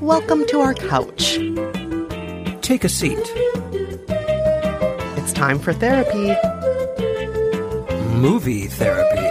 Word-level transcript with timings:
Welcome 0.00 0.46
to 0.46 0.60
our 0.60 0.72
couch. 0.72 1.34
Take 2.62 2.84
a 2.84 2.88
seat. 2.88 3.18
It's 5.18 5.34
time 5.34 5.58
for 5.58 5.74
therapy. 5.74 6.34
Movie 8.16 8.66
therapy. 8.66 9.26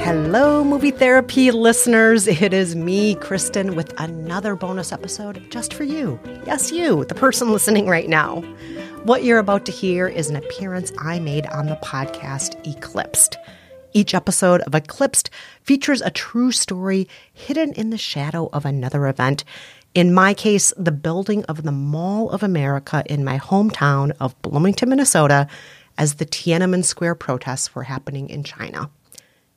Hello, 0.00 0.64
movie 0.64 0.90
therapy 0.90 1.50
listeners. 1.50 2.26
It 2.26 2.54
is 2.54 2.74
me, 2.74 3.16
Kristen, 3.16 3.76
with 3.76 3.92
another 4.00 4.56
bonus 4.56 4.90
episode 4.90 5.50
just 5.50 5.74
for 5.74 5.84
you. 5.84 6.18
Yes, 6.46 6.72
you, 6.72 7.04
the 7.04 7.14
person 7.14 7.52
listening 7.52 7.88
right 7.88 8.08
now. 8.08 8.40
What 9.04 9.22
you're 9.22 9.38
about 9.38 9.66
to 9.66 9.72
hear 9.72 10.08
is 10.08 10.30
an 10.30 10.36
appearance 10.36 10.92
I 10.98 11.18
made 11.18 11.44
on 11.48 11.66
the 11.66 11.76
podcast 11.76 12.56
Eclipsed. 12.66 13.36
Each 13.96 14.12
episode 14.12 14.60
of 14.60 14.74
Eclipsed 14.74 15.30
features 15.62 16.02
a 16.02 16.10
true 16.10 16.52
story 16.52 17.08
hidden 17.32 17.72
in 17.72 17.88
the 17.88 17.96
shadow 17.96 18.50
of 18.52 18.66
another 18.66 19.06
event. 19.06 19.42
In 19.94 20.12
my 20.12 20.34
case, 20.34 20.70
the 20.76 20.92
building 20.92 21.44
of 21.44 21.62
the 21.62 21.72
Mall 21.72 22.28
of 22.28 22.42
America 22.42 23.02
in 23.06 23.24
my 23.24 23.38
hometown 23.38 24.12
of 24.20 24.38
Bloomington, 24.42 24.90
Minnesota, 24.90 25.48
as 25.96 26.16
the 26.16 26.26
Tiananmen 26.26 26.84
Square 26.84 27.14
protests 27.14 27.74
were 27.74 27.84
happening 27.84 28.28
in 28.28 28.44
China. 28.44 28.90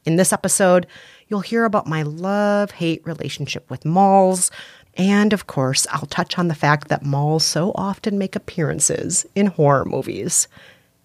In 0.06 0.16
this 0.16 0.32
episode, 0.32 0.88
you'll 1.28 1.42
hear 1.42 1.66
about 1.66 1.86
my 1.86 2.04
love 2.04 2.72
hate 2.72 3.06
relationship 3.06 3.70
with 3.70 3.84
malls. 3.84 4.52
And 4.96 5.34
of 5.34 5.48
course, 5.48 5.86
I'll 5.92 6.06
touch 6.06 6.40
on 6.40 6.48
the 6.48 6.56
fact 6.56 6.88
that 6.88 7.04
malls 7.04 7.44
so 7.44 7.74
often 7.76 8.18
make 8.18 8.38
appearances 8.38 9.26
in 9.36 9.48
horror 9.48 9.84
movies. 9.84 10.48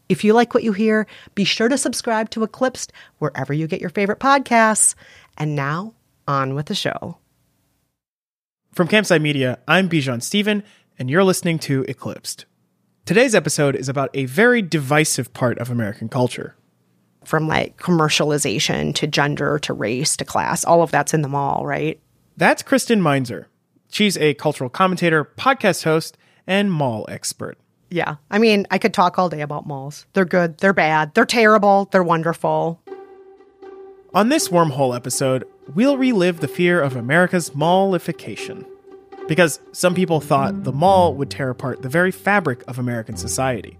If 0.09 0.23
you 0.23 0.35
like 0.35 0.53
what 0.53 0.65
you 0.65 0.73
hear, 0.73 1.07
be 1.35 1.45
sure 1.45 1.69
to 1.69 1.79
subscribe 1.79 2.31
to 2.31 2.43
Eclipsed 2.43 2.93
wherever 3.19 3.53
you 3.53 3.67
get 3.67 3.81
your 3.81 3.91
favorite 3.91 4.21
podcasts. 4.21 4.95
And 5.39 5.57
now, 5.57 5.95
on 6.29 6.55
with 6.55 6.67
the 6.67 6.75
show. 6.75 7.19
From 8.73 8.89
Campside 8.89 9.23
Media, 9.23 9.59
I'm 9.67 9.89
Bijan 9.89 10.23
Stephen, 10.23 10.63
and 10.99 11.09
you're 11.09 11.25
listening 11.25 11.59
to 11.61 11.85
Eclipsed. 11.89 12.45
Today's 13.07 13.35
episode 13.35 13.77
is 13.77 13.89
about 13.89 14.11
a 14.15 14.25
very 14.27 14.63
divisive 14.63 15.33
part 15.33 15.59
of 15.59 15.71
American 15.71 16.09
culture. 16.09 16.57
From 17.25 17.49
like 17.49 17.79
commercialization 17.79 18.95
to 18.97 19.07
gender 19.07 19.59
to 19.61 19.73
race 19.73 20.17
to 20.19 20.25
class, 20.25 20.65
all 20.65 20.83
of 20.83 20.91
that's 20.91 21.15
in 21.15 21.23
the 21.23 21.29
mall, 21.29 21.65
right? 21.65 22.01
That's 22.37 22.63
Kristen 22.63 23.01
Meinzer. 23.01 23.49
She's 23.91 24.19
a 24.19 24.35
cultural 24.35 24.69
commentator, 24.69 25.25
podcast 25.25 25.85
host, 25.85 26.19
and 26.47 26.71
mall 26.73 27.07
expert. 27.09 27.59
Yeah. 27.91 28.17
I 28.31 28.39
mean, 28.39 28.67
I 28.71 28.79
could 28.79 28.95
talk 28.95 29.19
all 29.19 29.29
day 29.29 29.41
about 29.41 29.67
malls. 29.67 30.07
They're 30.13 30.25
good, 30.25 30.59
they're 30.59 30.73
bad, 30.73 31.15
they're 31.15 31.25
terrible, 31.25 31.89
they're 31.91 32.03
wonderful. 32.03 32.81
On 34.13 34.29
this 34.29 34.49
wormhole 34.49 34.95
episode, 34.95 35.45
we'll 35.75 35.97
relive 35.97 36.41
the 36.41 36.49
fear 36.49 36.81
of 36.81 36.97
America's 36.97 37.51
mallification. 37.51 38.65
Because 39.27 39.61
some 39.73 39.95
people 39.95 40.21
thought 40.21 40.65
the 40.65 40.73
mall 40.73 41.15
would 41.15 41.31
tear 41.31 41.51
apart 41.51 41.83
the 41.83 41.89
very 41.89 42.11
fabric 42.11 42.63
of 42.69 42.79
American 42.79 43.17
society. 43.17 43.79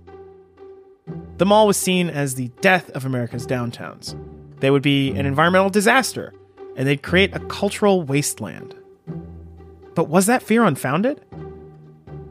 The 1.37 1.47
mall 1.47 1.67
was 1.67 1.77
seen 1.77 2.09
as 2.09 2.35
the 2.35 2.49
death 2.61 2.91
of 2.91 3.05
America's 3.05 3.47
downtowns. 3.47 4.17
They 4.61 4.71
would 4.71 4.83
be 4.83 5.11
an 5.11 5.27
environmental 5.27 5.69
disaster, 5.69 6.33
and 6.77 6.89
they'd 6.89 7.03
create 7.03 7.35
a 7.35 7.41
cultural 7.41 8.03
wasteland. 8.03 8.75
But 9.95 10.09
was 10.09 10.27
that 10.27 10.43
fear 10.43 10.65
unfounded? 10.65 11.21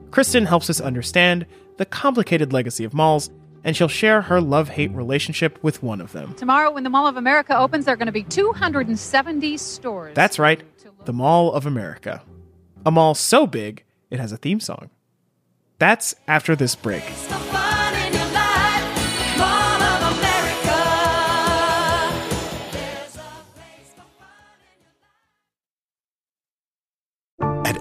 Kristen 0.09 0.45
helps 0.45 0.69
us 0.69 0.81
understand 0.81 1.45
the 1.78 1.85
complicated 1.85 2.53
legacy 2.53 2.84
of 2.84 2.94
malls, 2.94 3.29
and 3.63 3.75
she'll 3.75 3.88
share 3.88 4.22
her 4.22 4.41
love 4.41 4.69
hate 4.69 4.91
relationship 4.91 5.61
with 5.63 5.81
one 5.81 6.01
of 6.01 6.11
them. 6.11 6.34
Tomorrow, 6.35 6.72
when 6.72 6.84
the 6.84 6.89
Mall 6.89 7.07
of 7.07 7.17
America 7.17 7.57
opens, 7.57 7.85
there 7.85 7.94
are 7.94 7.97
going 7.97 8.07
to 8.07 8.11
be 8.11 8.23
270 8.23 9.57
stores. 9.57 10.16
That's 10.16 10.38
right, 10.39 10.62
the 11.06 11.13
Mall 11.13 11.53
of 11.53 11.66
America. 11.66 12.22
A 12.85 12.91
mall 12.91 13.16
so 13.16 13.47
big, 13.47 13.85
it 14.12 14.19
has 14.19 14.31
a 14.31 14.38
theme 14.38 14.59
song. 14.59 14.89
That's 15.79 16.16
after 16.28 16.56
this 16.56 16.75
break. 16.75 17.03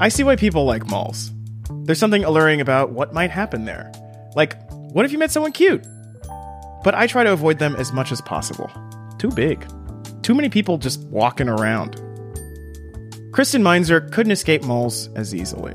I 0.00 0.08
see 0.08 0.22
why 0.22 0.36
people 0.36 0.64
like 0.64 0.86
malls. 0.86 1.32
There's 1.82 1.98
something 1.98 2.22
alluring 2.24 2.60
about 2.60 2.90
what 2.92 3.12
might 3.12 3.30
happen 3.30 3.64
there. 3.64 3.90
Like, 4.36 4.56
what 4.70 5.04
if 5.04 5.10
you 5.10 5.18
met 5.18 5.32
someone 5.32 5.50
cute? 5.50 5.84
But 6.84 6.94
I 6.94 7.08
try 7.08 7.24
to 7.24 7.32
avoid 7.32 7.58
them 7.58 7.74
as 7.74 7.92
much 7.92 8.12
as 8.12 8.20
possible. 8.20 8.70
Too 9.18 9.30
big. 9.30 9.66
Too 10.22 10.36
many 10.36 10.48
people 10.48 10.78
just 10.78 11.00
walking 11.08 11.48
around. 11.48 12.00
Kristen 13.32 13.62
Meinzer 13.62 14.00
couldn't 14.00 14.30
escape 14.30 14.62
malls 14.62 15.08
as 15.16 15.34
easily. 15.34 15.74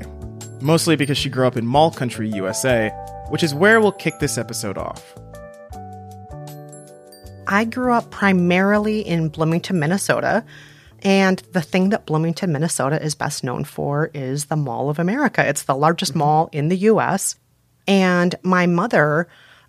Mostly 0.62 0.96
because 0.96 1.18
she 1.18 1.28
grew 1.28 1.46
up 1.46 1.58
in 1.58 1.66
mall 1.66 1.90
country, 1.90 2.30
USA, 2.30 2.88
which 3.28 3.42
is 3.42 3.54
where 3.54 3.78
we'll 3.78 3.92
kick 3.92 4.18
this 4.20 4.38
episode 4.38 4.78
off. 4.78 5.14
I 7.46 7.66
grew 7.66 7.92
up 7.92 8.10
primarily 8.10 9.00
in 9.00 9.28
Bloomington, 9.28 9.78
Minnesota. 9.78 10.42
And 11.04 11.38
the 11.52 11.60
thing 11.60 11.90
that 11.90 12.06
Bloomington, 12.06 12.50
Minnesota 12.50 13.00
is 13.02 13.14
best 13.14 13.44
known 13.44 13.64
for 13.64 14.10
is 14.14 14.46
the 14.46 14.56
Mall 14.56 14.88
of 14.88 14.98
America. 14.98 15.46
It's 15.46 15.64
the 15.64 15.76
largest 15.76 16.12
mm-hmm. 16.12 16.20
mall 16.20 16.48
in 16.50 16.68
the 16.68 16.76
US. 16.78 17.36
And 17.86 18.34
my 18.42 18.66
mother, 18.66 19.28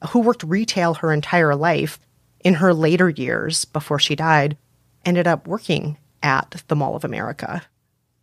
who 0.09 0.19
worked 0.19 0.43
retail 0.43 0.93
her 0.95 1.11
entire 1.11 1.55
life, 1.55 1.99
in 2.45 2.53
her 2.53 2.73
later 2.73 3.09
years 3.09 3.65
before 3.65 3.99
she 3.99 4.15
died, 4.15 4.55
ended 5.03 5.27
up 5.27 5.47
working 5.47 5.97
at 6.23 6.63
the 6.67 6.75
Mall 6.75 6.95
of 6.95 7.03
America. 7.03 7.63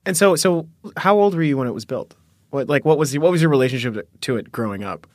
And 0.07 0.17
so, 0.17 0.37
so 0.37 0.69
how 0.97 1.19
old 1.19 1.35
were 1.35 1.43
you 1.43 1.59
when 1.59 1.69
it 1.69 1.73
was 1.73 1.85
built? 1.85 2.15
What, 2.51 2.69
like, 2.69 2.85
what 2.85 2.99
was 2.99 3.11
the, 3.11 3.19
what 3.19 3.33
was 3.33 3.43
your 3.43 3.51
relationship 3.51 4.09
to 4.23 4.37
it 4.37 4.53
growing 4.53 4.85
up? 4.85 5.07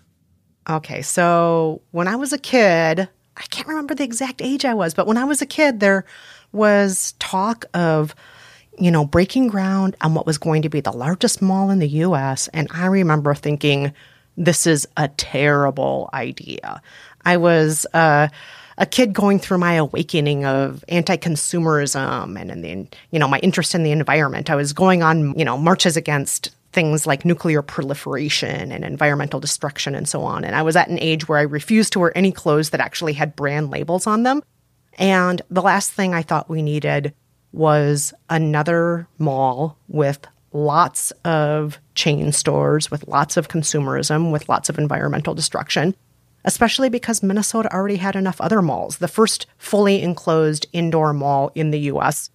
Okay, 0.70 1.02
so 1.02 1.82
when 1.92 2.08
I 2.08 2.18
was 2.18 2.34
a 2.34 2.38
kid, 2.38 3.08
I 3.38 3.44
can't 3.50 3.68
remember 3.68 3.96
the 3.96 4.04
exact 4.04 4.42
age 4.42 4.66
I 4.66 4.74
was, 4.74 4.94
but 4.94 5.08
when 5.08 5.18
I 5.18 5.24
was 5.24 5.42
a 5.42 5.46
kid, 5.46 5.80
there 5.80 6.04
was 6.52 7.14
talk 7.20 7.66
of, 7.74 8.16
you 8.78 8.92
know, 8.92 9.06
breaking 9.06 9.48
ground 9.48 9.96
on 10.02 10.14
what 10.14 10.26
was 10.26 10.38
going 10.38 10.62
to 10.64 10.70
be 10.70 10.82
the 10.82 10.92
largest 10.92 11.42
mall 11.42 11.70
in 11.70 11.80
the 11.80 11.88
US. 11.88 12.48
And 12.50 12.68
I 12.74 12.86
remember 12.88 13.34
thinking, 13.34 13.94
this 14.38 14.68
is 14.68 14.88
a 14.98 15.08
terrible 15.10 16.10
idea. 16.14 16.82
I 17.26 17.38
was 17.38 17.86
uh, 17.94 18.28
a 18.78 18.86
kid 18.86 19.14
going 19.14 19.40
through 19.40 19.58
my 19.58 19.74
awakening 19.74 20.46
of 20.46 20.86
anti-consumerism 20.88 22.40
and, 22.40 22.52
and 22.52 22.64
the, 22.64 22.98
you 23.12 23.20
know, 23.20 23.28
my 23.28 23.40
interest 23.40 23.74
in 23.74 23.84
the 23.84 23.92
environment. 23.92 24.50
I 24.50 24.56
was 24.56 24.74
going 24.74 25.02
on, 25.02 25.38
you 25.38 25.44
know, 25.44 25.58
marches 25.58 25.98
against 25.98 26.52
things 26.72 27.08
like 27.08 27.26
nuclear 27.26 27.64
proliferation 27.64 28.72
and 28.72 28.86
environmental 28.86 29.40
destruction 29.40 29.96
and 29.96 30.08
so 30.08 30.22
on. 30.22 30.44
And 30.44 30.56
I 30.56 30.62
was 30.62 30.76
at 30.76 30.90
an 30.90 31.00
age 31.00 31.28
where 31.28 31.40
I 31.40 31.44
refused 31.44 31.94
to 31.94 32.00
wear 32.00 32.16
any 32.16 32.32
clothes 32.32 32.70
that 32.70 32.80
actually 32.80 33.14
had 33.14 33.36
brand 33.36 33.72
labels 33.72 34.06
on 34.06 34.24
them. 34.24 34.44
And 34.98 35.42
the 35.50 35.62
last 35.62 35.92
thing 35.92 36.14
I 36.14 36.22
thought 36.22 36.50
we 36.50 36.62
needed 36.62 37.14
was 37.52 38.14
another 38.30 39.08
mall 39.18 39.78
with 39.88 40.28
lots 40.54 41.12
of 41.24 41.78
chain 41.96 42.32
stores, 42.32 42.90
with 42.90 43.08
lots 43.08 43.38
of 43.38 43.48
consumerism, 43.48 44.32
with 44.32 44.50
lots 44.50 44.70
of 44.70 44.78
environmental 44.78 45.36
destruction, 45.36 45.96
especially 46.46 46.90
because 46.90 47.22
Minnesota 47.22 47.74
already 47.74 47.98
had 47.98 48.16
enough 48.16 48.42
other 48.42 48.62
malls. 48.62 48.98
The 48.98 49.08
first 49.08 49.46
fully 49.58 50.02
enclosed 50.02 50.66
indoor 50.74 51.14
mall 51.14 51.52
in 51.54 51.72
the 51.72 51.80
US 51.92 52.30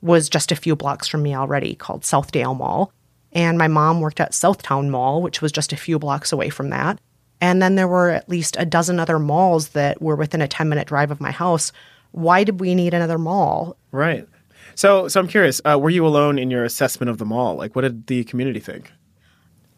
was 0.00 0.28
just 0.28 0.52
a 0.52 0.56
few 0.56 0.76
blocks 0.76 1.08
from 1.08 1.22
me 1.22 1.34
already 1.34 1.74
called 1.74 2.02
Southdale 2.02 2.56
Mall. 2.56 2.92
And 3.32 3.58
my 3.58 3.68
mom 3.68 4.00
worked 4.00 4.20
at 4.20 4.32
Southtown 4.32 4.88
Mall, 4.88 5.20
which 5.20 5.42
was 5.42 5.52
just 5.52 5.72
a 5.72 5.76
few 5.76 5.98
blocks 5.98 6.32
away 6.32 6.48
from 6.48 6.70
that. 6.70 6.98
And 7.40 7.60
then 7.60 7.74
there 7.74 7.88
were 7.88 8.10
at 8.10 8.28
least 8.28 8.56
a 8.58 8.64
dozen 8.64 8.98
other 8.98 9.18
malls 9.18 9.68
that 9.70 10.00
were 10.00 10.16
within 10.16 10.40
a 10.40 10.48
10 10.48 10.68
minute 10.68 10.88
drive 10.88 11.10
of 11.10 11.20
my 11.20 11.30
house. 11.30 11.72
Why 12.12 12.44
did 12.44 12.60
we 12.60 12.74
need 12.74 12.94
another 12.94 13.18
mall? 13.18 13.76
Right. 13.92 14.26
So, 14.74 15.08
so 15.08 15.20
I'm 15.20 15.28
curious. 15.28 15.60
Uh, 15.64 15.78
were 15.80 15.90
you 15.90 16.06
alone 16.06 16.38
in 16.38 16.50
your 16.50 16.64
assessment 16.64 17.10
of 17.10 17.18
the 17.18 17.24
mall? 17.24 17.56
Like, 17.56 17.74
what 17.74 17.82
did 17.82 18.06
the 18.06 18.24
community 18.24 18.60
think? 18.60 18.92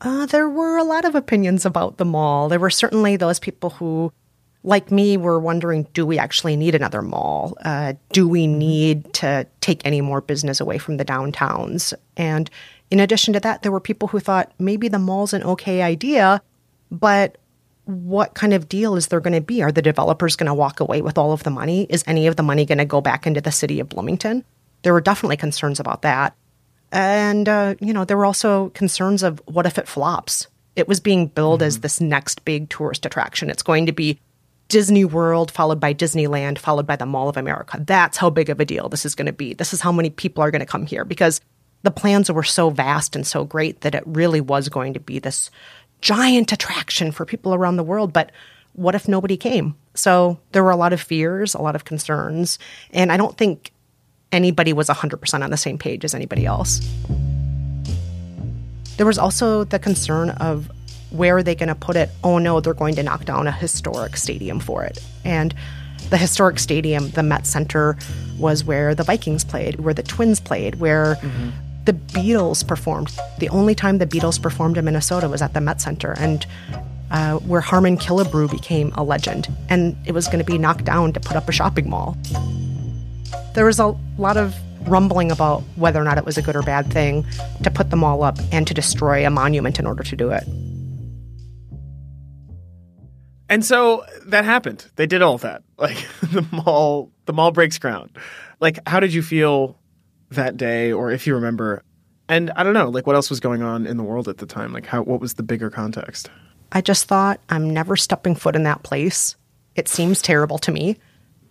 Uh, 0.01 0.27
there 0.27 0.49
were 0.49 0.77
a 0.77 0.85
lot 0.85 1.05
of 1.05 1.15
opinions 1.15 1.65
about 1.67 1.99
the 1.99 2.05
mall. 2.05 2.49
There 2.49 2.59
were 2.59 2.71
certainly 2.71 3.17
those 3.17 3.39
people 3.39 3.71
who, 3.71 4.13
like 4.63 4.91
me, 4.91 5.17
were 5.17 5.41
wondering 5.41 5.87
do 5.93 6.07
we 6.07 6.19
actually 6.19 6.57
need 6.57 6.75
another 6.75 7.03
mall? 7.03 7.57
Uh, 7.65 7.95
do 8.13 8.29
we 8.29 8.47
need 8.47 9.13
to 9.15 9.47
take 9.61 9.83
any 9.85 10.01
more 10.01 10.21
business 10.21 10.61
away 10.61 10.79
from 10.79 10.97
the 10.97 11.05
downtowns? 11.05 11.93
And 12.17 12.49
in 12.91 13.01
addition 13.01 13.35
to 13.35 13.41
that, 13.41 13.63
there 13.63 13.73
were 13.73 13.81
people 13.81 14.09
who 14.09 14.21
thought 14.21 14.53
maybe 14.59 14.89
the 14.89 14.99
mall's 14.99 15.33
an 15.33 15.43
okay 15.43 15.83
idea, 15.83 16.41
but 16.91 17.39
what 17.88 18.35
kind 18.35 18.52
of 18.52 18.69
deal 18.69 18.96
is 18.96 19.06
there 19.06 19.20
going 19.20 19.32
to 19.32 19.40
be? 19.40 19.62
Are 19.62 19.73
the 19.73 19.81
developers 19.81 20.37
going 20.37 20.49
to 20.49 20.52
walk 20.52 20.79
away 20.79 21.00
with 21.00 21.17
all 21.17 21.32
of 21.32 21.43
the 21.43 21.50
money? 21.50 21.87
Is 21.88 22.05
any 22.06 22.26
of 22.26 22.37
the 22.37 22.43
money 22.43 22.67
going 22.67 22.79
to 22.79 22.85
go 22.85 23.00
back 23.00 23.26
into 23.26 23.40
the 23.40 23.50
city 23.50 23.81
of 23.81 23.88
Bloomington? 23.88 24.44
There 24.82 24.93
were 24.93 25.00
definitely 25.00 25.38
concerns 25.38 25.81
about 25.81 26.02
that. 26.02 26.37
And, 26.93 27.49
uh, 27.49 27.76
you 27.81 27.94
know, 27.94 28.05
there 28.05 28.19
were 28.19 28.26
also 28.26 28.69
concerns 28.70 29.23
of 29.23 29.40
what 29.46 29.64
if 29.64 29.79
it 29.79 29.88
flops? 29.88 30.49
It 30.76 30.87
was 30.87 31.00
being 31.00 31.29
billed 31.29 31.61
mm-hmm. 31.61 31.67
as 31.67 31.81
this 31.81 31.99
next 31.99 32.44
big 32.44 32.69
tourist 32.69 33.06
attraction. 33.06 33.49
It's 33.49 33.62
going 33.62 33.87
to 33.87 33.93
be 33.93 34.19
Disney 34.69 35.06
World, 35.06 35.50
followed 35.50 35.81
by 35.81 35.94
Disneyland, 35.94 36.58
followed 36.58 36.87
by 36.87 36.96
the 36.96 37.06
Mall 37.06 37.31
of 37.31 37.38
America. 37.38 37.82
That's 37.82 38.19
how 38.19 38.29
big 38.29 38.50
of 38.50 38.61
a 38.61 38.67
deal 38.67 38.90
this 38.90 39.06
is 39.06 39.14
going 39.14 39.26
to 39.26 39.32
be. 39.32 39.55
This 39.55 39.73
is 39.73 39.81
how 39.81 39.93
many 39.93 40.11
people 40.11 40.44
are 40.44 40.50
going 40.50 40.61
to 40.61 40.67
come 40.67 40.85
here 40.85 41.06
because 41.06 41.40
the 41.85 41.90
plans 41.90 42.31
were 42.31 42.43
so 42.43 42.69
vast 42.69 43.17
and 43.17 43.26
so 43.26 43.44
great 43.44 43.81
that 43.81 43.94
it 43.94 44.02
really 44.05 44.43
was 44.43 44.69
going 44.69 44.93
to 44.93 45.00
be 45.00 45.19
this 45.20 45.50
giant 46.00 46.53
attraction 46.53 47.12
for 47.12 47.25
people 47.25 47.55
around 47.55 47.77
the 47.77 47.85
world. 47.85 48.12
But 48.12 48.33
what 48.75 48.95
if 48.95 49.09
nobody 49.09 49.37
came? 49.37 49.77
So 49.95 50.39
there 50.53 50.62
were 50.62 50.71
a 50.71 50.77
lot 50.77 50.93
of 50.93 51.00
fears, 51.00 51.55
a 51.55 51.61
lot 51.61 51.75
of 51.75 51.85
concerns. 51.85 52.59
And 52.93 53.11
I 53.11 53.17
don't 53.17 53.37
think 53.37 53.73
anybody 54.31 54.73
was 54.73 54.89
100% 54.89 55.43
on 55.43 55.50
the 55.50 55.56
same 55.56 55.79
page 55.79 56.05
as 56.05 56.15
anybody 56.15 56.47
else. 56.47 56.81
There 58.97 59.06
was 59.06 59.19
also 59.19 59.65
the 59.65 59.79
concern 59.79 60.31
of 60.31 60.71
where 61.11 61.39
are 61.39 61.43
they 61.43 61.55
going 61.55 61.69
to 61.69 61.75
put 61.75 61.97
it? 61.97 62.11
Oh 62.23 62.39
no, 62.39 62.61
they're 62.61 62.75
going 62.75 62.95
to 62.97 63.03
knock 63.03 63.25
down 63.25 63.47
a 63.47 63.53
historic 63.53 64.17
stadium 64.17 64.61
for 64.61 64.85
it. 64.85 64.99
And 65.25 65.55
the 66.11 66.17
historic 66.17 66.59
stadium, 66.59 67.11
the 67.11 67.23
Met 67.23 67.47
Center, 67.47 67.97
was 68.39 68.65
where 68.65 68.95
the 68.95 69.03
Vikings 69.03 69.45
played, 69.45 69.81
where 69.81 69.95
the 69.95 70.03
Twins 70.03 70.41
played, 70.41 70.77
where 70.77 71.17
mm-hmm. 71.17 71.50
The 71.88 71.94
Beatles 71.94 72.67
performed. 72.69 73.11
The 73.38 73.49
only 73.49 73.75
time 73.75 73.96
the 73.96 74.06
Beatles 74.06 74.40
performed 74.40 74.76
in 74.76 74.85
Minnesota 74.85 75.26
was 75.26 75.40
at 75.40 75.55
the 75.55 75.61
Met 75.62 75.81
Center, 75.81 76.12
and 76.19 76.46
uh, 77.11 77.38
where 77.38 77.62
Harmon 77.62 77.96
Killebrew 77.96 78.50
became 78.50 78.93
a 78.94 79.02
legend. 79.02 79.49
And 79.70 79.96
it 80.05 80.12
was 80.12 80.26
going 80.26 80.38
to 80.38 80.44
be 80.44 80.58
knocked 80.58 80.85
down 80.85 81.14
to 81.14 81.20
put 81.20 81.35
up 81.35 81.49
a 81.49 81.52
shopping 81.52 81.88
mall. 81.88 82.14
There 83.55 83.64
was 83.64 83.81
a 83.81 83.96
lot 84.19 84.37
of 84.37 84.55
rumbling 84.87 85.32
about 85.32 85.62
whether 85.76 85.99
or 85.99 86.05
not 86.05 86.19
it 86.19 86.26
was 86.26 86.37
a 86.37 86.43
good 86.43 86.56
or 86.56 86.62
bad 86.62 86.93
thing 86.93 87.25
to 87.62 87.70
put 87.70 87.88
them 87.88 88.05
all 88.05 88.23
up 88.23 88.38
and 88.52 88.67
to 88.67 88.75
destroy 88.75 89.26
a 89.26 89.31
monument 89.31 89.79
in 89.79 89.87
order 89.87 90.02
to 90.02 90.14
do 90.14 90.29
it. 90.29 90.44
And 93.49 93.64
so 93.64 94.05
that 94.26 94.44
happened. 94.44 94.85
They 94.96 95.06
did 95.06 95.23
all 95.23 95.38
that. 95.38 95.62
Like 95.79 96.06
the 96.20 96.46
mall, 96.52 97.12
the 97.25 97.32
mall 97.32 97.50
breaks 97.50 97.79
ground. 97.79 98.11
Like, 98.61 98.79
how 98.87 99.00
did 99.00 99.14
you 99.14 99.23
feel 99.23 99.79
that 100.31 100.57
day, 100.57 100.93
or 100.93 101.11
if 101.11 101.27
you 101.27 101.35
remember? 101.35 101.83
And 102.29 102.51
I 102.57 102.63
don't 102.63 102.75
know, 102.75 102.91
like, 102.91 103.07
what 103.07 103.17
else 103.17 103.31
was 103.31 103.41
going 103.41 103.63
on 103.63 103.87
in 103.87 103.97
the 103.97 104.03
world 104.03 104.29
at 104.29 104.39
the 104.39 104.47
time? 104.47 104.73
Like, 104.73 104.87
how 104.87 105.03
what 105.03 105.21
was 105.21 105.35
the 105.35 105.43
bigger 105.43 105.71
context? 105.71 106.31
I 106.71 106.81
just 106.81 107.07
thought, 107.07 107.41
I'm 107.49 107.71
never 107.71 107.97
stepping 107.97 108.35
foot 108.35 108.55
in 108.55 108.65
that 108.65 108.83
place. 108.83 109.37
It 109.75 109.89
seems 109.89 110.21
terrible 110.21 110.59
to 110.59 110.73
me. 110.73 110.99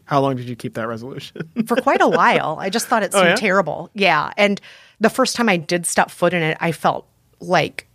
How 0.06 0.22
long 0.22 0.36
did 0.36 0.48
you 0.48 0.56
keep 0.56 0.76
that 0.76 0.88
resolution? 0.88 1.50
For 1.66 1.76
quite 1.78 2.02
a 2.02 2.08
while. 2.08 2.58
I 2.60 2.70
just 2.70 2.88
thought 2.88 3.04
it 3.04 3.12
oh, 3.14 3.18
seemed 3.18 3.26
oh, 3.26 3.30
yeah? 3.30 3.36
terrible. 3.36 3.90
Yeah. 3.94 4.32
And 4.38 4.62
the 5.00 5.10
first 5.10 5.36
time 5.36 5.50
I 5.50 5.58
did 5.58 5.86
step 5.86 6.12
foot 6.12 6.34
in 6.34 6.44
it, 6.44 6.58
I 6.62 6.72
felt 6.72 7.08
like 7.40 7.88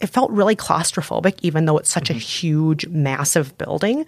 it 0.00 0.08
felt 0.08 0.30
really 0.30 0.54
claustrophobic, 0.54 1.38
even 1.42 1.64
though 1.64 1.78
it's 1.78 1.90
such 1.90 2.04
mm-hmm. 2.04 2.18
a 2.18 2.20
huge, 2.20 2.86
massive 2.88 3.56
building. 3.58 4.06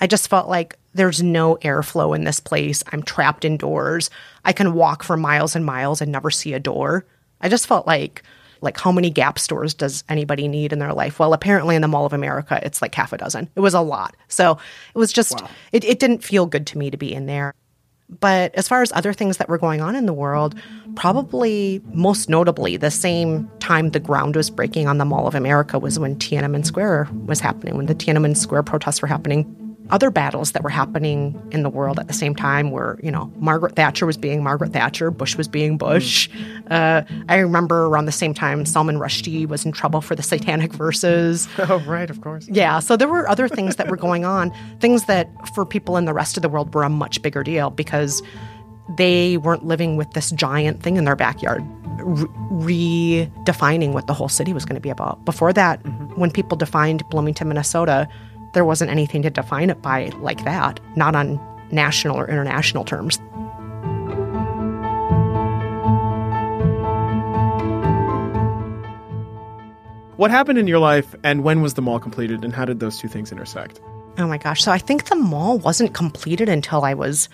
I 0.00 0.06
just 0.06 0.28
felt 0.28 0.48
like 0.48 0.76
there's 0.94 1.22
no 1.22 1.56
airflow 1.56 2.14
in 2.16 2.24
this 2.24 2.40
place. 2.40 2.82
I'm 2.92 3.02
trapped 3.02 3.44
indoors. 3.44 4.10
I 4.44 4.52
can 4.52 4.74
walk 4.74 5.02
for 5.02 5.16
miles 5.16 5.54
and 5.54 5.64
miles 5.64 6.00
and 6.00 6.10
never 6.10 6.30
see 6.30 6.52
a 6.52 6.60
door. 6.60 7.04
I 7.40 7.48
just 7.48 7.66
felt 7.66 7.86
like 7.86 8.22
like 8.62 8.78
how 8.78 8.92
many 8.92 9.10
Gap 9.10 9.38
stores 9.38 9.74
does 9.74 10.04
anybody 10.08 10.48
need 10.48 10.72
in 10.72 10.78
their 10.78 10.92
life? 10.92 11.18
Well, 11.18 11.32
apparently 11.32 11.76
in 11.76 11.82
the 11.82 11.88
Mall 11.88 12.04
of 12.04 12.12
America, 12.12 12.60
it's 12.62 12.82
like 12.82 12.94
half 12.94 13.12
a 13.12 13.18
dozen. 13.18 13.48
It 13.56 13.60
was 13.60 13.72
a 13.72 13.80
lot. 13.80 14.14
So 14.28 14.58
it 14.94 14.98
was 14.98 15.14
just, 15.14 15.40
wow. 15.40 15.48
it, 15.72 15.82
it 15.84 15.98
didn't 15.98 16.22
feel 16.22 16.44
good 16.44 16.66
to 16.68 16.78
me 16.78 16.90
to 16.90 16.98
be 16.98 17.14
in 17.14 17.24
there. 17.24 17.54
But 18.18 18.54
as 18.56 18.66
far 18.66 18.82
as 18.82 18.90
other 18.92 19.12
things 19.12 19.36
that 19.36 19.48
were 19.48 19.56
going 19.56 19.80
on 19.80 19.94
in 19.94 20.04
the 20.04 20.12
world, 20.12 20.56
probably 20.96 21.80
most 21.92 22.28
notably, 22.28 22.76
the 22.76 22.90
same 22.90 23.48
time 23.60 23.90
the 23.90 24.00
ground 24.00 24.34
was 24.34 24.50
breaking 24.50 24.88
on 24.88 24.98
the 24.98 25.04
Mall 25.04 25.28
of 25.28 25.34
America 25.36 25.78
was 25.78 25.98
when 25.98 26.16
Tiananmen 26.16 26.66
Square 26.66 27.08
was 27.26 27.38
happening, 27.38 27.76
when 27.76 27.86
the 27.86 27.94
Tiananmen 27.94 28.36
Square 28.36 28.64
protests 28.64 29.00
were 29.00 29.08
happening 29.08 29.56
other 29.90 30.10
battles 30.10 30.52
that 30.52 30.62
were 30.62 30.70
happening 30.70 31.40
in 31.50 31.62
the 31.62 31.70
world 31.70 31.98
at 31.98 32.08
the 32.08 32.14
same 32.14 32.34
time 32.34 32.70
were, 32.70 32.98
you 33.02 33.10
know, 33.10 33.32
Margaret 33.36 33.76
Thatcher 33.76 34.06
was 34.06 34.16
being 34.16 34.42
Margaret 34.42 34.72
Thatcher, 34.72 35.10
Bush 35.10 35.36
was 35.36 35.48
being 35.48 35.76
Bush. 35.76 36.28
Mm. 36.30 36.70
Uh, 36.70 37.02
I 37.28 37.36
remember 37.38 37.86
around 37.86 38.06
the 38.06 38.12
same 38.12 38.34
time 38.34 38.64
Salman 38.64 38.98
Rushdie 38.98 39.46
was 39.46 39.64
in 39.64 39.72
trouble 39.72 40.00
for 40.00 40.14
the 40.14 40.22
satanic 40.22 40.72
verses. 40.72 41.48
Oh, 41.70 41.78
right, 41.80 42.10
of 42.10 42.20
course. 42.20 42.48
Yeah, 42.48 42.80
so 42.80 42.96
there 42.96 43.06
were 43.06 43.28
other 43.28 43.46
things 43.46 43.76
that 43.76 43.88
were 43.88 43.96
going 43.96 44.24
on, 44.24 44.50
things 44.80 45.04
that 45.04 45.28
for 45.54 45.64
people 45.64 45.96
in 45.96 46.04
the 46.04 46.12
rest 46.12 46.36
of 46.36 46.42
the 46.42 46.48
world 46.48 46.74
were 46.74 46.82
a 46.82 46.88
much 46.88 47.22
bigger 47.22 47.44
deal 47.44 47.70
because 47.70 48.22
they 48.96 49.36
weren't 49.36 49.64
living 49.64 49.96
with 49.96 50.10
this 50.12 50.30
giant 50.30 50.82
thing 50.82 50.96
in 50.96 51.04
their 51.04 51.16
backyard, 51.16 51.62
re- 51.98 52.26
redefining 52.60 53.92
what 53.92 54.06
the 54.06 54.14
whole 54.14 54.28
city 54.28 54.52
was 54.52 54.64
going 54.64 54.74
to 54.74 54.80
be 54.80 54.90
about. 54.90 55.24
Before 55.24 55.52
that, 55.52 55.82
mm-hmm. 55.82 56.20
when 56.20 56.30
people 56.30 56.56
defined 56.56 57.08
Bloomington, 57.08 57.48
Minnesota, 57.48 58.08
there 58.52 58.64
wasn't 58.64 58.90
anything 58.90 59.22
to 59.22 59.30
define 59.30 59.70
it 59.70 59.80
by 59.82 60.06
like 60.20 60.44
that, 60.44 60.80
not 60.96 61.14
on 61.14 61.40
national 61.70 62.16
or 62.16 62.28
international 62.28 62.84
terms. 62.84 63.18
What 70.16 70.30
happened 70.30 70.58
in 70.58 70.66
your 70.66 70.80
life 70.80 71.14
and 71.24 71.44
when 71.44 71.62
was 71.62 71.74
the 71.74 71.82
mall 71.82 71.98
completed 71.98 72.44
and 72.44 72.54
how 72.54 72.66
did 72.66 72.78
those 72.78 72.98
two 72.98 73.08
things 73.08 73.32
intersect? 73.32 73.80
Oh 74.18 74.26
my 74.26 74.36
gosh. 74.36 74.62
So 74.62 74.70
I 74.70 74.76
think 74.76 75.06
the 75.06 75.16
mall 75.16 75.58
wasn't 75.58 75.94
completed 75.94 76.48
until 76.48 76.84
I 76.84 76.92
was 76.92 77.30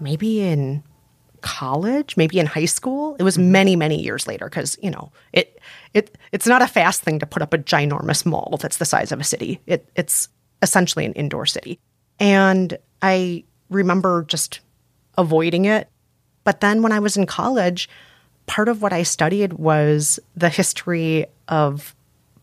maybe 0.00 0.40
in 0.40 0.82
college, 1.42 2.16
maybe 2.16 2.40
in 2.40 2.46
high 2.46 2.64
school. 2.64 3.14
It 3.20 3.22
was 3.22 3.36
mm-hmm. 3.36 3.52
many, 3.52 3.76
many 3.76 4.02
years 4.02 4.26
later 4.26 4.46
because, 4.46 4.76
you 4.82 4.90
know, 4.90 5.12
it 5.32 5.60
it 5.94 6.18
it's 6.32 6.48
not 6.48 6.62
a 6.62 6.66
fast 6.66 7.02
thing 7.02 7.20
to 7.20 7.26
put 7.26 7.42
up 7.42 7.54
a 7.54 7.58
ginormous 7.58 8.26
mall 8.26 8.58
that's 8.60 8.78
the 8.78 8.84
size 8.84 9.12
of 9.12 9.20
a 9.20 9.24
city. 9.24 9.60
It 9.66 9.88
it's 9.94 10.28
essentially 10.62 11.04
an 11.04 11.12
indoor 11.12 11.46
city. 11.46 11.78
And 12.18 12.76
I 13.02 13.44
remember 13.70 14.24
just 14.24 14.60
avoiding 15.18 15.64
it. 15.64 15.88
But 16.44 16.60
then 16.60 16.82
when 16.82 16.92
I 16.92 17.00
was 17.00 17.16
in 17.16 17.26
college, 17.26 17.88
part 18.46 18.68
of 18.68 18.82
what 18.82 18.92
I 18.92 19.02
studied 19.02 19.54
was 19.54 20.20
the 20.36 20.48
history 20.48 21.26
of 21.48 21.94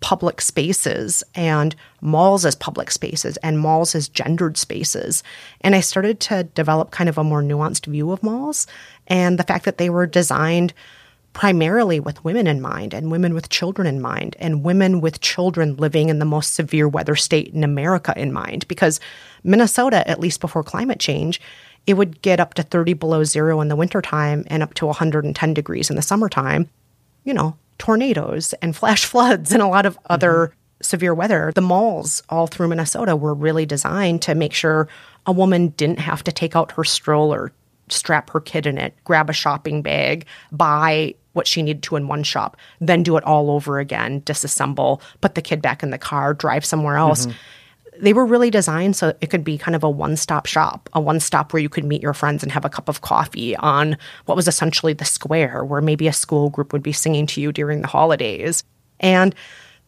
public 0.03 0.41
spaces 0.41 1.23
and 1.33 1.75
malls 2.01 2.43
as 2.45 2.55
public 2.55 2.91
spaces 2.91 3.37
and 3.37 3.57
malls 3.57 3.95
as 3.95 4.09
gendered 4.09 4.57
spaces. 4.57 5.23
And 5.61 5.75
I 5.75 5.79
started 5.79 6.19
to 6.21 6.43
develop 6.43 6.91
kind 6.91 7.07
of 7.07 7.17
a 7.17 7.23
more 7.23 7.41
nuanced 7.41 7.85
view 7.85 8.11
of 8.11 8.21
malls 8.21 8.67
and 9.07 9.39
the 9.39 9.45
fact 9.45 9.63
that 9.63 9.77
they 9.77 9.89
were 9.89 10.05
designed 10.05 10.73
primarily 11.33 11.99
with 11.99 12.23
women 12.23 12.47
in 12.47 12.61
mind 12.61 12.93
and 12.93 13.11
women 13.11 13.33
with 13.33 13.49
children 13.49 13.87
in 13.87 13.99
mind 13.99 14.35
and 14.39 14.63
women 14.63 15.01
with 15.01 15.19
children 15.21 15.75
living 15.75 16.09
in 16.09 16.19
the 16.19 16.25
most 16.25 16.53
severe 16.53 16.87
weather 16.87 17.15
state 17.15 17.53
in 17.53 17.63
America 17.63 18.13
in 18.15 18.31
mind. 18.31 18.67
Because 18.67 18.99
Minnesota, 19.43 20.07
at 20.07 20.19
least 20.19 20.39
before 20.39 20.63
climate 20.63 20.99
change, 20.99 21.41
it 21.85 21.95
would 21.95 22.21
get 22.21 22.39
up 22.39 22.53
to 22.53 22.63
30 22.63 22.93
below 22.93 23.23
zero 23.23 23.59
in 23.61 23.67
the 23.67 23.75
wintertime 23.75 24.43
and 24.47 24.63
up 24.63 24.73
to 24.75 24.85
110 24.85 25.53
degrees 25.53 25.89
in 25.89 25.95
the 25.95 26.01
summertime. 26.01 26.69
You 27.23 27.33
know, 27.33 27.57
tornadoes 27.77 28.53
and 28.61 28.75
flash 28.75 29.05
floods 29.05 29.51
and 29.51 29.61
a 29.61 29.67
lot 29.67 29.85
of 29.85 29.97
other 30.09 30.47
mm-hmm. 30.47 30.55
severe 30.81 31.13
weather. 31.13 31.51
The 31.53 31.61
malls 31.61 32.21
all 32.29 32.47
through 32.47 32.69
Minnesota 32.69 33.15
were 33.15 33.33
really 33.33 33.65
designed 33.65 34.21
to 34.23 34.35
make 34.35 34.53
sure 34.53 34.87
a 35.25 35.31
woman 35.31 35.69
didn't 35.69 35.99
have 35.99 36.23
to 36.25 36.31
take 36.31 36.55
out 36.55 36.73
her 36.73 36.83
stroller, 36.83 37.51
strap 37.89 38.29
her 38.29 38.39
kid 38.39 38.67
in 38.67 38.77
it, 38.77 38.93
grab 39.03 39.29
a 39.29 39.33
shopping 39.33 39.81
bag, 39.81 40.25
buy 40.51 41.15
what 41.33 41.47
she 41.47 41.61
needed 41.61 41.83
to 41.83 41.95
in 41.95 42.07
one 42.07 42.23
shop, 42.23 42.57
then 42.79 43.03
do 43.03 43.17
it 43.17 43.23
all 43.23 43.51
over 43.51 43.79
again, 43.79 44.21
disassemble, 44.21 45.01
put 45.21 45.35
the 45.35 45.41
kid 45.41 45.61
back 45.61 45.83
in 45.83 45.89
the 45.89 45.97
car, 45.97 46.33
drive 46.33 46.63
somewhere 46.63 46.95
else. 46.95 47.25
Mm-hmm. 47.25 47.37
They 48.03 48.13
were 48.13 48.25
really 48.25 48.49
designed 48.49 48.95
so 48.95 49.13
it 49.21 49.29
could 49.29 49.43
be 49.43 49.57
kind 49.57 49.75
of 49.75 49.83
a 49.83 49.89
one 49.89 50.17
stop 50.17 50.45
shop, 50.45 50.89
a 50.93 51.01
one 51.01 51.19
stop 51.19 51.53
where 51.53 51.61
you 51.61 51.69
could 51.69 51.85
meet 51.85 52.01
your 52.01 52.13
friends 52.13 52.41
and 52.41 52.51
have 52.51 52.65
a 52.65 52.69
cup 52.69 52.89
of 52.89 53.01
coffee 53.01 53.55
on 53.57 53.97
what 54.25 54.35
was 54.35 54.47
essentially 54.47 54.93
the 54.93 55.05
square, 55.05 55.63
where 55.63 55.81
maybe 55.81 56.07
a 56.07 56.13
school 56.13 56.49
group 56.49 56.73
would 56.73 56.81
be 56.81 56.93
singing 56.93 57.27
to 57.27 57.41
you 57.41 57.51
during 57.51 57.81
the 57.81 57.87
holidays. 57.87 58.63
And 58.99 59.35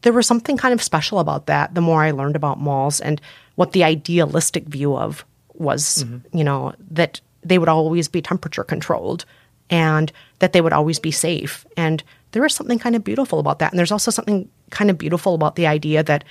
there 0.01 0.13
was 0.13 0.27
something 0.27 0.55
kind 0.55 0.73
of 0.73 0.83
special 0.83 1.19
about 1.19 1.47
that 1.47 1.73
the 1.73 1.81
more 1.81 2.03
I 2.03 2.11
learned 2.11 2.35
about 2.35 2.59
malls 2.59 2.99
and 2.99 3.19
what 3.55 3.71
the 3.71 3.83
idealistic 3.83 4.65
view 4.65 4.95
of 4.95 5.25
was, 5.55 6.03
mm-hmm. 6.03 6.37
you 6.37 6.43
know, 6.43 6.73
that 6.91 7.21
they 7.43 7.57
would 7.57 7.69
always 7.69 8.07
be 8.07 8.21
temperature 8.21 8.63
controlled 8.63 9.25
and 9.69 10.11
that 10.39 10.53
they 10.53 10.61
would 10.61 10.73
always 10.73 10.99
be 10.99 11.11
safe. 11.11 11.65
And 11.75 12.03
there 12.31 12.45
is 12.45 12.53
something 12.53 12.79
kind 12.79 12.95
of 12.95 13.03
beautiful 13.03 13.39
about 13.39 13.59
that. 13.59 13.71
And 13.71 13.79
there's 13.79 13.91
also 13.91 14.11
something 14.11 14.49
kind 14.69 14.89
of 14.89 14.97
beautiful 14.97 15.35
about 15.35 15.55
the 15.55 15.67
idea 15.67 16.03
that 16.03 16.23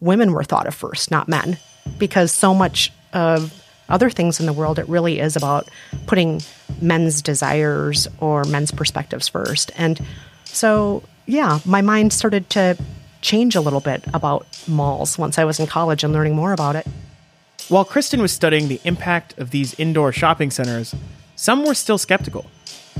women 0.00 0.32
were 0.32 0.44
thought 0.44 0.66
of 0.66 0.74
first, 0.74 1.10
not 1.10 1.28
men, 1.28 1.58
because 1.98 2.32
so 2.32 2.54
much 2.54 2.92
of 3.12 3.62
other 3.88 4.10
things 4.10 4.38
in 4.38 4.46
the 4.46 4.52
world, 4.52 4.78
it 4.78 4.88
really 4.88 5.18
is 5.18 5.34
about 5.34 5.68
putting 6.06 6.42
men's 6.80 7.22
desires 7.22 8.06
or 8.20 8.44
men's 8.44 8.70
perspectives 8.70 9.28
first. 9.28 9.72
And 9.76 10.00
so, 10.44 11.02
yeah, 11.26 11.58
my 11.64 11.80
mind 11.80 12.12
started 12.12 12.48
to 12.50 12.76
change 13.20 13.56
a 13.56 13.60
little 13.60 13.80
bit 13.80 14.04
about 14.14 14.46
malls 14.68 15.18
once 15.18 15.38
I 15.38 15.44
was 15.44 15.58
in 15.58 15.66
college 15.66 16.04
and 16.04 16.12
learning 16.12 16.36
more 16.36 16.52
about 16.52 16.76
it. 16.76 16.86
While 17.68 17.84
Kristen 17.84 18.22
was 18.22 18.32
studying 18.32 18.68
the 18.68 18.80
impact 18.84 19.36
of 19.38 19.50
these 19.50 19.74
indoor 19.74 20.12
shopping 20.12 20.50
centers, 20.50 20.94
some 21.34 21.64
were 21.64 21.74
still 21.74 21.98
skeptical 21.98 22.46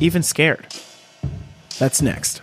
even 0.01 0.23
scared. 0.23 0.67
That's 1.79 2.03
next. 2.03 2.43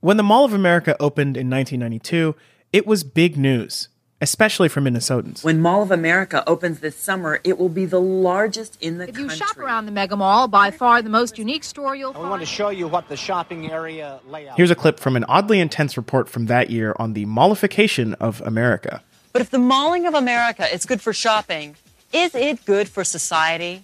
When 0.00 0.16
the 0.16 0.22
Mall 0.22 0.46
of 0.46 0.54
America 0.54 0.96
opened 0.98 1.36
in 1.36 1.50
1992, 1.50 2.34
it 2.72 2.86
was 2.86 3.04
big 3.04 3.36
news 3.36 3.88
especially 4.22 4.68
for 4.68 4.80
Minnesotans. 4.80 5.42
When 5.42 5.60
Mall 5.60 5.82
of 5.82 5.90
America 5.90 6.44
opens 6.46 6.80
this 6.80 6.94
summer, 6.94 7.40
it 7.42 7.58
will 7.58 7.70
be 7.70 7.86
the 7.86 8.00
largest 8.00 8.76
in 8.82 8.98
the 8.98 9.04
if 9.04 9.14
country. 9.14 9.24
If 9.34 9.40
you 9.40 9.46
shop 9.46 9.58
around 9.58 9.86
the 9.86 9.92
Mega 9.92 10.16
Mall, 10.16 10.46
by 10.46 10.70
far 10.70 11.00
the 11.00 11.08
most 11.08 11.38
unique 11.38 11.64
store 11.64 11.96
you'll 11.96 12.12
find. 12.12 12.24
We 12.24 12.30
want 12.30 12.42
to 12.42 12.46
show 12.46 12.68
you 12.68 12.86
what 12.86 13.08
the 13.08 13.16
shopping 13.16 13.70
area 13.70 14.20
layout. 14.28 14.56
Here's 14.56 14.70
a 14.70 14.74
clip 14.74 15.00
from 15.00 15.16
an 15.16 15.24
oddly 15.24 15.58
intense 15.58 15.96
report 15.96 16.28
from 16.28 16.46
that 16.46 16.68
year 16.68 16.94
on 16.98 17.14
the 17.14 17.24
mallification 17.24 18.14
of 18.20 18.42
America. 18.42 19.02
But 19.32 19.40
if 19.42 19.50
the 19.50 19.58
malling 19.58 20.06
of 20.06 20.14
America 20.14 20.70
is 20.72 20.84
good 20.84 21.00
for 21.00 21.14
shopping, 21.14 21.76
is 22.12 22.34
it 22.34 22.64
good 22.66 22.88
for 22.88 23.04
society? 23.04 23.82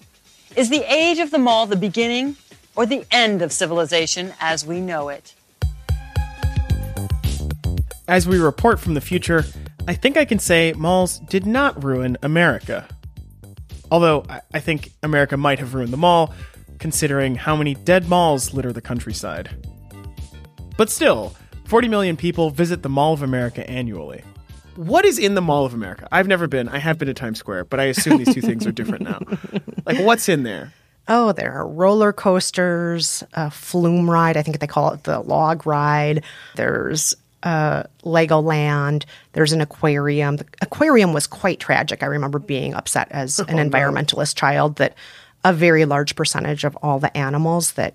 Is 0.54 0.68
the 0.68 0.82
age 0.92 1.18
of 1.18 1.30
the 1.30 1.38
mall 1.38 1.66
the 1.66 1.76
beginning 1.76 2.36
or 2.74 2.84
the 2.84 3.06
end 3.10 3.40
of 3.40 3.52
civilization 3.52 4.34
as 4.38 4.66
we 4.66 4.80
know 4.80 5.08
it? 5.08 5.34
As 8.08 8.28
we 8.28 8.38
report 8.38 8.78
from 8.78 8.94
the 8.94 9.00
future, 9.00 9.44
I 9.88 9.94
think 9.94 10.16
I 10.16 10.24
can 10.24 10.38
say 10.38 10.72
malls 10.74 11.18
did 11.18 11.44
not 11.44 11.82
ruin 11.82 12.16
America. 12.22 12.86
Although 13.90 14.24
I 14.54 14.60
think 14.60 14.92
America 15.02 15.36
might 15.36 15.58
have 15.58 15.74
ruined 15.74 15.92
the 15.92 15.96
mall, 15.96 16.32
considering 16.78 17.34
how 17.34 17.56
many 17.56 17.74
dead 17.74 18.08
malls 18.08 18.54
litter 18.54 18.72
the 18.72 18.80
countryside. 18.80 19.50
But 20.76 20.90
still, 20.90 21.34
40 21.64 21.88
million 21.88 22.16
people 22.16 22.50
visit 22.50 22.82
the 22.82 22.88
Mall 22.88 23.12
of 23.12 23.22
America 23.22 23.68
annually. 23.68 24.22
What 24.76 25.04
is 25.04 25.18
in 25.18 25.34
the 25.34 25.40
Mall 25.40 25.64
of 25.64 25.74
America? 25.74 26.06
I've 26.12 26.28
never 26.28 26.46
been. 26.46 26.68
I 26.68 26.78
have 26.78 26.98
been 26.98 27.08
to 27.08 27.14
Times 27.14 27.38
Square, 27.38 27.64
but 27.64 27.80
I 27.80 27.84
assume 27.84 28.18
these 28.18 28.34
two 28.34 28.42
things 28.42 28.66
are 28.66 28.72
different 28.72 29.04
now. 29.04 29.20
Like, 29.84 29.98
what's 29.98 30.28
in 30.28 30.42
there? 30.42 30.72
Oh, 31.08 31.32
there 31.32 31.52
are 31.52 31.66
roller 31.66 32.12
coasters, 32.12 33.24
a 33.32 33.50
flume 33.50 34.10
ride. 34.10 34.36
I 34.36 34.42
think 34.42 34.58
they 34.58 34.66
call 34.66 34.92
it 34.92 35.04
the 35.04 35.20
log 35.20 35.66
ride. 35.66 36.24
There's 36.56 37.16
uh, 37.46 37.84
Legoland. 38.02 39.04
There's 39.32 39.52
an 39.52 39.60
aquarium. 39.60 40.38
The 40.38 40.46
aquarium 40.60 41.12
was 41.12 41.28
quite 41.28 41.60
tragic. 41.60 42.02
I 42.02 42.06
remember 42.06 42.40
being 42.40 42.74
upset 42.74 43.06
as 43.12 43.38
an 43.48 43.60
oh, 43.60 43.64
environmentalist 43.64 44.34
no. 44.34 44.40
child 44.40 44.76
that 44.76 44.96
a 45.44 45.52
very 45.52 45.84
large 45.84 46.16
percentage 46.16 46.64
of 46.64 46.76
all 46.82 46.98
the 46.98 47.16
animals 47.16 47.72
that 47.72 47.94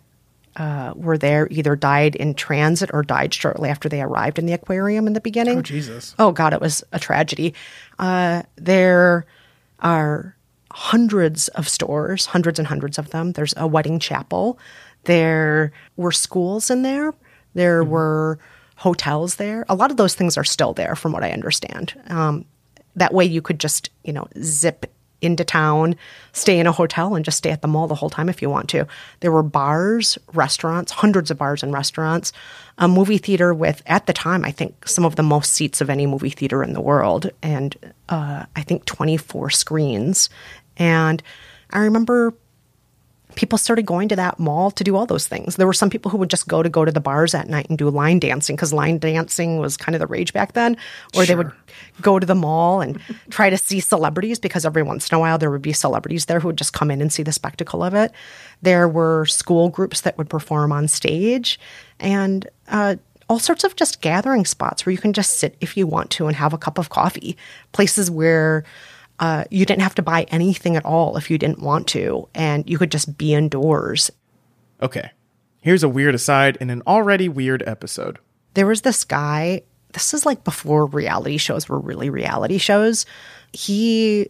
uh, 0.55 0.93
were 0.96 1.17
there 1.17 1.50
either 1.51 1.75
died 1.75 2.15
in 2.15 2.34
transit 2.34 2.89
or 2.93 3.03
died 3.03 3.34
shortly 3.34 3.67
after 3.67 3.89
they 3.89 4.01
arrived 4.01 4.39
in 4.39 4.46
the 4.46 4.53
aquarium 4.53 5.05
in 5.05 5.13
the 5.13 5.22
beginning. 5.22 5.58
Oh, 5.58 5.62
Jesus. 5.62 6.15
Oh, 6.17 6.31
God, 6.31 6.53
it 6.53 6.62
was 6.62 6.81
a 6.93 7.00
tragedy. 7.00 7.53
Uh, 8.00 8.43
there 8.55 9.25
are 9.79 10.34
hundreds 10.72 11.50
of 11.50 11.67
stores, 11.67 12.27
hundreds 12.27 12.58
and 12.58 12.70
hundreds 12.70 12.98
of 12.98 13.10
them. 13.10 13.34
There's 13.34 13.53
a 13.58 13.67
wedding 13.67 14.00
chapel. 14.00 14.58
There 15.03 15.74
were 15.98 16.13
schools 16.13 16.70
in 16.70 16.84
there. 16.84 17.13
There 17.53 17.84
mm-hmm. 17.84 17.91
were 17.91 18.39
hotels 18.82 19.36
there. 19.36 19.64
A 19.70 19.76
lot 19.76 19.92
of 19.92 19.98
those 19.98 20.16
things 20.16 20.38
are 20.38 20.44
still 20.44 20.74
there, 20.74 20.96
from 20.96 21.12
what 21.12 21.24
I 21.24 21.30
understand. 21.30 21.94
Um, 22.08 22.46
that 22.96 23.14
way, 23.14 23.26
you 23.26 23.42
could 23.42 23.60
just 23.60 23.92
you 24.04 24.12
know 24.12 24.28
zip 24.42 24.92
into 25.22 25.44
town, 25.44 25.96
stay 26.34 26.58
in 26.58 26.66
a 26.66 26.72
hotel, 26.72 27.14
and 27.14 27.24
just 27.24 27.38
stay 27.38 27.52
at 27.52 27.62
the 27.62 27.68
mall 27.68 27.88
the 27.88 27.94
whole 27.94 28.10
time 28.10 28.28
if 28.28 28.42
you 28.42 28.50
want 28.50 28.68
to. 28.70 28.88
There 29.20 29.32
were 29.32 29.44
bars, 29.44 30.18
restaurants, 30.34 30.92
hundreds 30.92 31.30
of 31.30 31.38
bars 31.38 31.62
and 31.62 31.72
restaurants, 31.72 32.34
a 32.80 32.88
movie 32.88 33.20
theater 33.20 33.54
with, 33.54 33.84
at 33.86 34.08
the 34.08 34.14
time, 34.14 34.44
I 34.44 34.50
think 34.50 34.88
some 34.88 35.06
of 35.06 35.18
the 35.18 35.24
most 35.24 35.54
seats 35.54 35.80
of 35.80 35.92
any 35.92 36.08
movie 36.08 36.32
theater 36.32 36.64
in 36.64 36.74
the 36.74 36.82
world, 36.82 37.30
and 37.44 37.78
uh, 38.10 38.46
I 38.56 38.64
think 38.64 38.86
24 38.86 39.52
screens. 39.52 40.28
And 40.78 41.22
I 41.70 41.82
remember 41.82 42.34
people 43.36 43.58
started 43.58 43.86
going 43.86 44.10
to 44.10 44.16
that 44.16 44.40
mall 44.40 44.72
to 44.72 44.84
do 44.84 44.96
all 44.96 45.06
those 45.06 45.28
things. 45.28 45.56
There 45.56 45.68
were 45.68 45.74
some 45.74 45.90
people 45.90 46.12
who 46.12 46.18
would 46.18 46.30
just 46.30 46.48
go 46.48 46.62
to 46.62 46.70
go 46.70 46.86
to 46.86 46.92
the 46.92 47.00
bars 47.00 47.34
at 47.34 47.48
night 47.48 47.68
and 47.70 47.78
do 47.78 47.90
line 47.90 48.20
dancing 48.20 48.56
because 48.56 48.74
line 48.74 48.98
dancing 48.98 49.58
was 49.58 49.78
kind 49.78 49.96
of 49.96 50.00
the 50.00 50.08
rage 50.08 50.34
back 50.34 50.54
then. 50.54 50.76
Or 51.16 51.24
sure. 51.24 51.26
they 51.26 51.36
would 51.36 51.52
go 52.02 52.20
to 52.20 52.26
the 52.26 52.36
mall 52.36 52.82
and 52.82 53.00
try 53.30 53.50
to 53.50 53.58
see 53.58 53.80
celebrities 53.80 54.40
because 54.40 54.66
every 54.66 54.84
once 54.84 55.10
in 55.10 55.16
a 55.16 55.20
while 55.20 55.38
there 55.38 55.52
would 55.52 55.62
be 55.62 55.74
celebrities 55.74 56.26
there 56.26 56.40
who 56.40 56.50
would 56.50 56.58
just 56.58 56.74
come 56.74 56.92
in 56.92 57.02
and 57.02 57.12
see 57.12 57.24
the 57.24 57.32
spectacle 57.32 57.84
of 57.84 57.94
it. 57.94 58.12
There 58.62 58.88
were 58.88 59.26
school 59.26 59.70
groups 59.70 60.02
that 60.02 60.18
would 60.18 60.30
perform 60.30 60.72
on 60.72 60.88
stage 60.88 61.60
and 62.00 62.48
uh, 62.68 62.96
all 63.30 63.40
sorts 63.40 63.64
of 63.64 63.76
just 63.78 64.02
gathering 64.02 64.44
spots 64.44 64.86
where 64.86 64.92
you 64.92 64.98
can 64.98 65.14
just 65.14 65.40
sit 65.40 65.56
if 65.62 65.78
you 65.78 65.88
want 65.88 66.10
to 66.12 66.28
and 66.28 66.36
have 66.36 66.52
a 66.52 66.58
cup 66.58 66.78
of 66.78 66.90
coffee. 66.90 67.38
Places 67.72 68.12
where 68.12 68.66
uh, 69.22 69.46
you 69.51 69.66
didn't 69.66 69.84
have 69.84 69.96
to 69.96 70.01
buy 70.01 70.24
anything 70.30 70.75
at 70.75 70.84
all 70.84 71.16
if 71.16 71.30
you 71.30 71.38
didn't 71.38 71.62
want 71.62 71.88
to, 71.90 72.28
and 72.34 72.68
you 72.70 72.78
could 72.78 72.92
just 72.92 73.18
be 73.18 73.34
indoors. 73.34 74.12
Okay, 74.82 75.12
here's 75.62 75.84
a 75.84 75.90
weird 75.90 76.16
aside 76.16 76.58
in 76.60 76.72
an 76.72 76.82
already 76.88 77.30
weird 77.30 77.63
episode. 77.68 78.18
There 78.56 78.66
was 78.66 78.82
this 78.82 79.04
guy, 79.04 79.62
this 79.94 80.13
is 80.13 80.25
like 80.25 80.44
before 80.44 80.88
reality 80.88 81.38
shows 81.38 81.70
were 81.70 81.80
really 81.80 82.10
reality 82.10 82.58
shows. 82.58 83.06
He 83.54 84.30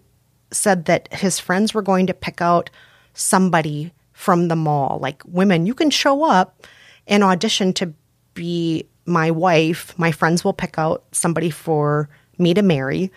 said 0.51 0.85
that 0.85 1.11
his 1.13 1.39
friends 1.39 1.73
were 1.73 1.81
going 1.81 2.07
to 2.07 2.13
pick 2.13 2.41
out 2.41 2.69
somebody 3.13 3.93
from 4.11 4.49
the 4.49 4.55
mall, 4.55 4.99
like 5.01 5.23
women, 5.25 5.65
you 5.65 5.73
can 5.73 5.89
show 5.89 6.23
up 6.23 6.67
and 7.07 7.23
audition 7.23 7.73
to 7.73 7.93
be 8.33 8.85
my 9.05 9.31
wife. 9.31 9.97
My 9.97 10.11
friends 10.11 10.43
will 10.43 10.53
pick 10.53 10.77
out 10.77 11.03
somebody 11.11 11.49
for 11.49 12.07
me 12.37 12.53
to 12.53 12.61
marry. 12.61 13.11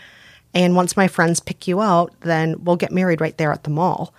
And 0.54 0.76
once 0.76 0.96
my 0.96 1.08
friends 1.08 1.40
pick 1.40 1.66
you 1.66 1.80
out, 1.80 2.14
then 2.20 2.62
we'll 2.64 2.76
get 2.76 2.92
married 2.92 3.20
right 3.20 3.36
there 3.36 3.52
at 3.52 3.64
the 3.64 3.70
mall. 3.70 4.14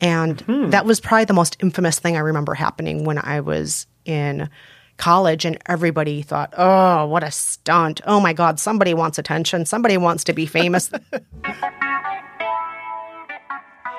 And 0.00 0.40
hmm. 0.42 0.70
that 0.70 0.84
was 0.84 1.00
probably 1.00 1.24
the 1.24 1.32
most 1.32 1.56
infamous 1.60 1.98
thing 1.98 2.16
I 2.16 2.20
remember 2.20 2.54
happening 2.54 3.04
when 3.04 3.18
I 3.18 3.40
was 3.40 3.86
in 4.04 4.48
college 4.96 5.44
and 5.44 5.58
everybody 5.66 6.22
thought, 6.22 6.54
"Oh, 6.56 7.06
what 7.06 7.24
a 7.24 7.30
stunt. 7.30 8.00
Oh 8.06 8.20
my 8.20 8.32
god, 8.32 8.60
somebody 8.60 8.94
wants 8.94 9.18
attention. 9.18 9.64
Somebody 9.64 9.96
wants 9.96 10.24
to 10.24 10.32
be 10.32 10.46
famous." 10.46 10.90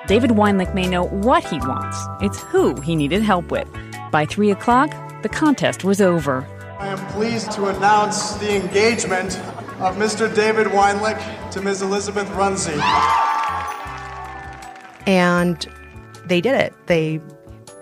David 0.08 0.32
Weinlich 0.32 0.74
may 0.74 0.88
know 0.88 1.04
what 1.04 1.44
he 1.44 1.60
wants. 1.60 1.98
It's 2.22 2.42
who 2.44 2.80
he 2.82 2.96
needed 2.96 3.22
help 3.22 3.52
with. 3.52 3.68
By 4.12 4.26
three 4.26 4.50
o'clock, 4.52 4.90
the 5.22 5.30
contest 5.30 5.84
was 5.84 6.02
over. 6.02 6.48
I 6.80 6.88
am 6.88 6.98
pleased 7.14 7.52
to 7.52 7.66
announce 7.68 8.34
the 8.38 8.56
engagement 8.56 9.40
of 9.80 9.96
Mr. 9.96 10.34
David 10.34 10.68
Weinlich 10.68 11.52
to 11.52 11.62
Ms. 11.62 11.82
Elizabeth 11.82 12.28
Runze. 12.30 12.70
and 15.08 15.68
they 16.26 16.42
did 16.42 16.56
it. 16.56 16.74
They 16.88 17.22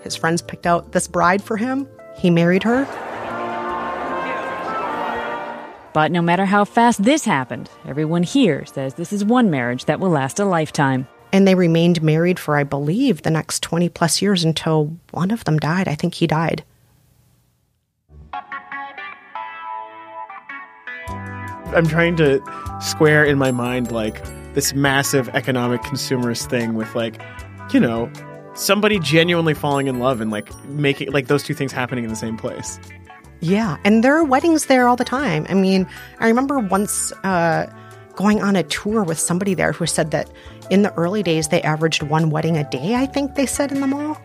his 0.02 0.14
friends 0.16 0.40
picked 0.40 0.66
out 0.66 0.92
this 0.92 1.08
bride 1.08 1.42
for 1.42 1.56
him. 1.56 1.88
He 2.16 2.30
married 2.30 2.62
her. 2.62 2.84
But 5.92 6.12
no 6.12 6.22
matter 6.22 6.44
how 6.44 6.64
fast 6.64 7.02
this 7.02 7.24
happened, 7.24 7.68
everyone 7.84 8.22
here 8.22 8.64
says 8.66 8.94
this 8.94 9.12
is 9.12 9.24
one 9.24 9.50
marriage 9.50 9.86
that 9.86 9.98
will 9.98 10.10
last 10.10 10.38
a 10.38 10.44
lifetime. 10.44 11.08
And 11.32 11.46
they 11.46 11.54
remained 11.54 12.00
married 12.02 12.38
for, 12.38 12.56
I 12.56 12.64
believe, 12.64 13.22
the 13.22 13.30
next 13.30 13.62
20 13.62 13.88
plus 13.88 14.22
years 14.22 14.44
until 14.44 14.96
one 15.10 15.30
of 15.30 15.44
them 15.44 15.58
died. 15.58 15.88
I 15.88 15.94
think 15.94 16.14
he 16.14 16.26
died. 16.26 16.62
I'm 21.74 21.86
trying 21.86 22.16
to 22.16 22.40
square 22.80 23.24
in 23.24 23.38
my 23.38 23.50
mind 23.50 23.92
like 23.92 24.22
this 24.54 24.74
massive 24.74 25.28
economic 25.30 25.82
consumerist 25.82 26.48
thing 26.48 26.74
with 26.74 26.94
like, 26.94 27.20
you 27.72 27.80
know, 27.80 28.10
somebody 28.54 28.98
genuinely 28.98 29.54
falling 29.54 29.86
in 29.86 29.98
love 29.98 30.20
and 30.20 30.30
like 30.30 30.52
making 30.64 31.12
like 31.12 31.28
those 31.28 31.42
two 31.42 31.54
things 31.54 31.72
happening 31.72 32.04
in 32.04 32.10
the 32.10 32.16
same 32.16 32.36
place. 32.36 32.78
Yeah. 33.40 33.76
And 33.84 34.02
there 34.02 34.16
are 34.16 34.24
weddings 34.24 34.66
there 34.66 34.88
all 34.88 34.96
the 34.96 35.04
time. 35.04 35.46
I 35.48 35.54
mean, 35.54 35.86
I 36.18 36.26
remember 36.26 36.58
once 36.58 37.12
uh, 37.22 37.72
going 38.16 38.42
on 38.42 38.56
a 38.56 38.64
tour 38.64 39.04
with 39.04 39.18
somebody 39.18 39.54
there 39.54 39.72
who 39.72 39.86
said 39.86 40.10
that 40.10 40.28
in 40.70 40.82
the 40.82 40.92
early 40.94 41.22
days 41.22 41.48
they 41.48 41.62
averaged 41.62 42.02
one 42.02 42.30
wedding 42.30 42.56
a 42.56 42.68
day, 42.68 42.96
I 42.96 43.06
think 43.06 43.36
they 43.36 43.46
said 43.46 43.70
in 43.70 43.80
the 43.80 43.86
mall. 43.86 44.20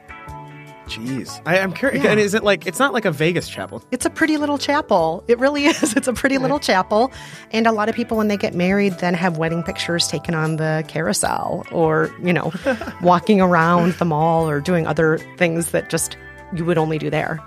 Jeez, 0.87 1.41
I, 1.45 1.59
I'm 1.59 1.71
curious. 1.71 2.03
Yeah. 2.03 2.11
And 2.11 2.19
is 2.19 2.33
it 2.33 2.43
like 2.43 2.67
it's 2.67 2.79
not 2.79 2.93
like 2.93 3.05
a 3.05 3.11
Vegas 3.11 3.47
chapel? 3.47 3.83
It's 3.91 4.05
a 4.05 4.09
pretty 4.09 4.37
little 4.37 4.57
chapel. 4.57 5.23
It 5.27 5.39
really 5.39 5.65
is. 5.67 5.95
It's 5.95 6.07
a 6.07 6.13
pretty 6.13 6.37
little 6.37 6.59
chapel. 6.59 7.11
And 7.51 7.67
a 7.67 7.71
lot 7.71 7.89
of 7.89 7.95
people, 7.95 8.17
when 8.17 8.27
they 8.27 8.37
get 8.37 8.53
married, 8.53 8.99
then 8.99 9.13
have 9.13 9.37
wedding 9.37 9.63
pictures 9.63 10.07
taken 10.07 10.35
on 10.35 10.57
the 10.57 10.83
carousel 10.87 11.65
or, 11.71 12.13
you 12.21 12.33
know, 12.33 12.51
walking 13.01 13.39
around 13.39 13.93
the 13.93 14.05
mall 14.05 14.49
or 14.49 14.59
doing 14.59 14.85
other 14.85 15.19
things 15.37 15.71
that 15.71 15.89
just 15.89 16.17
you 16.53 16.65
would 16.65 16.77
only 16.77 16.97
do 16.97 17.09
there. 17.09 17.39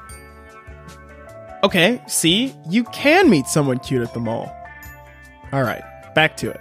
Okay, 1.62 2.02
see, 2.06 2.54
you 2.68 2.84
can 2.84 3.28
meet 3.28 3.46
someone 3.46 3.78
cute 3.80 4.02
at 4.02 4.14
the 4.14 4.20
mall. 4.20 4.54
All 5.52 5.62
right, 5.62 5.82
back 6.14 6.36
to 6.38 6.50
it. 6.50 6.60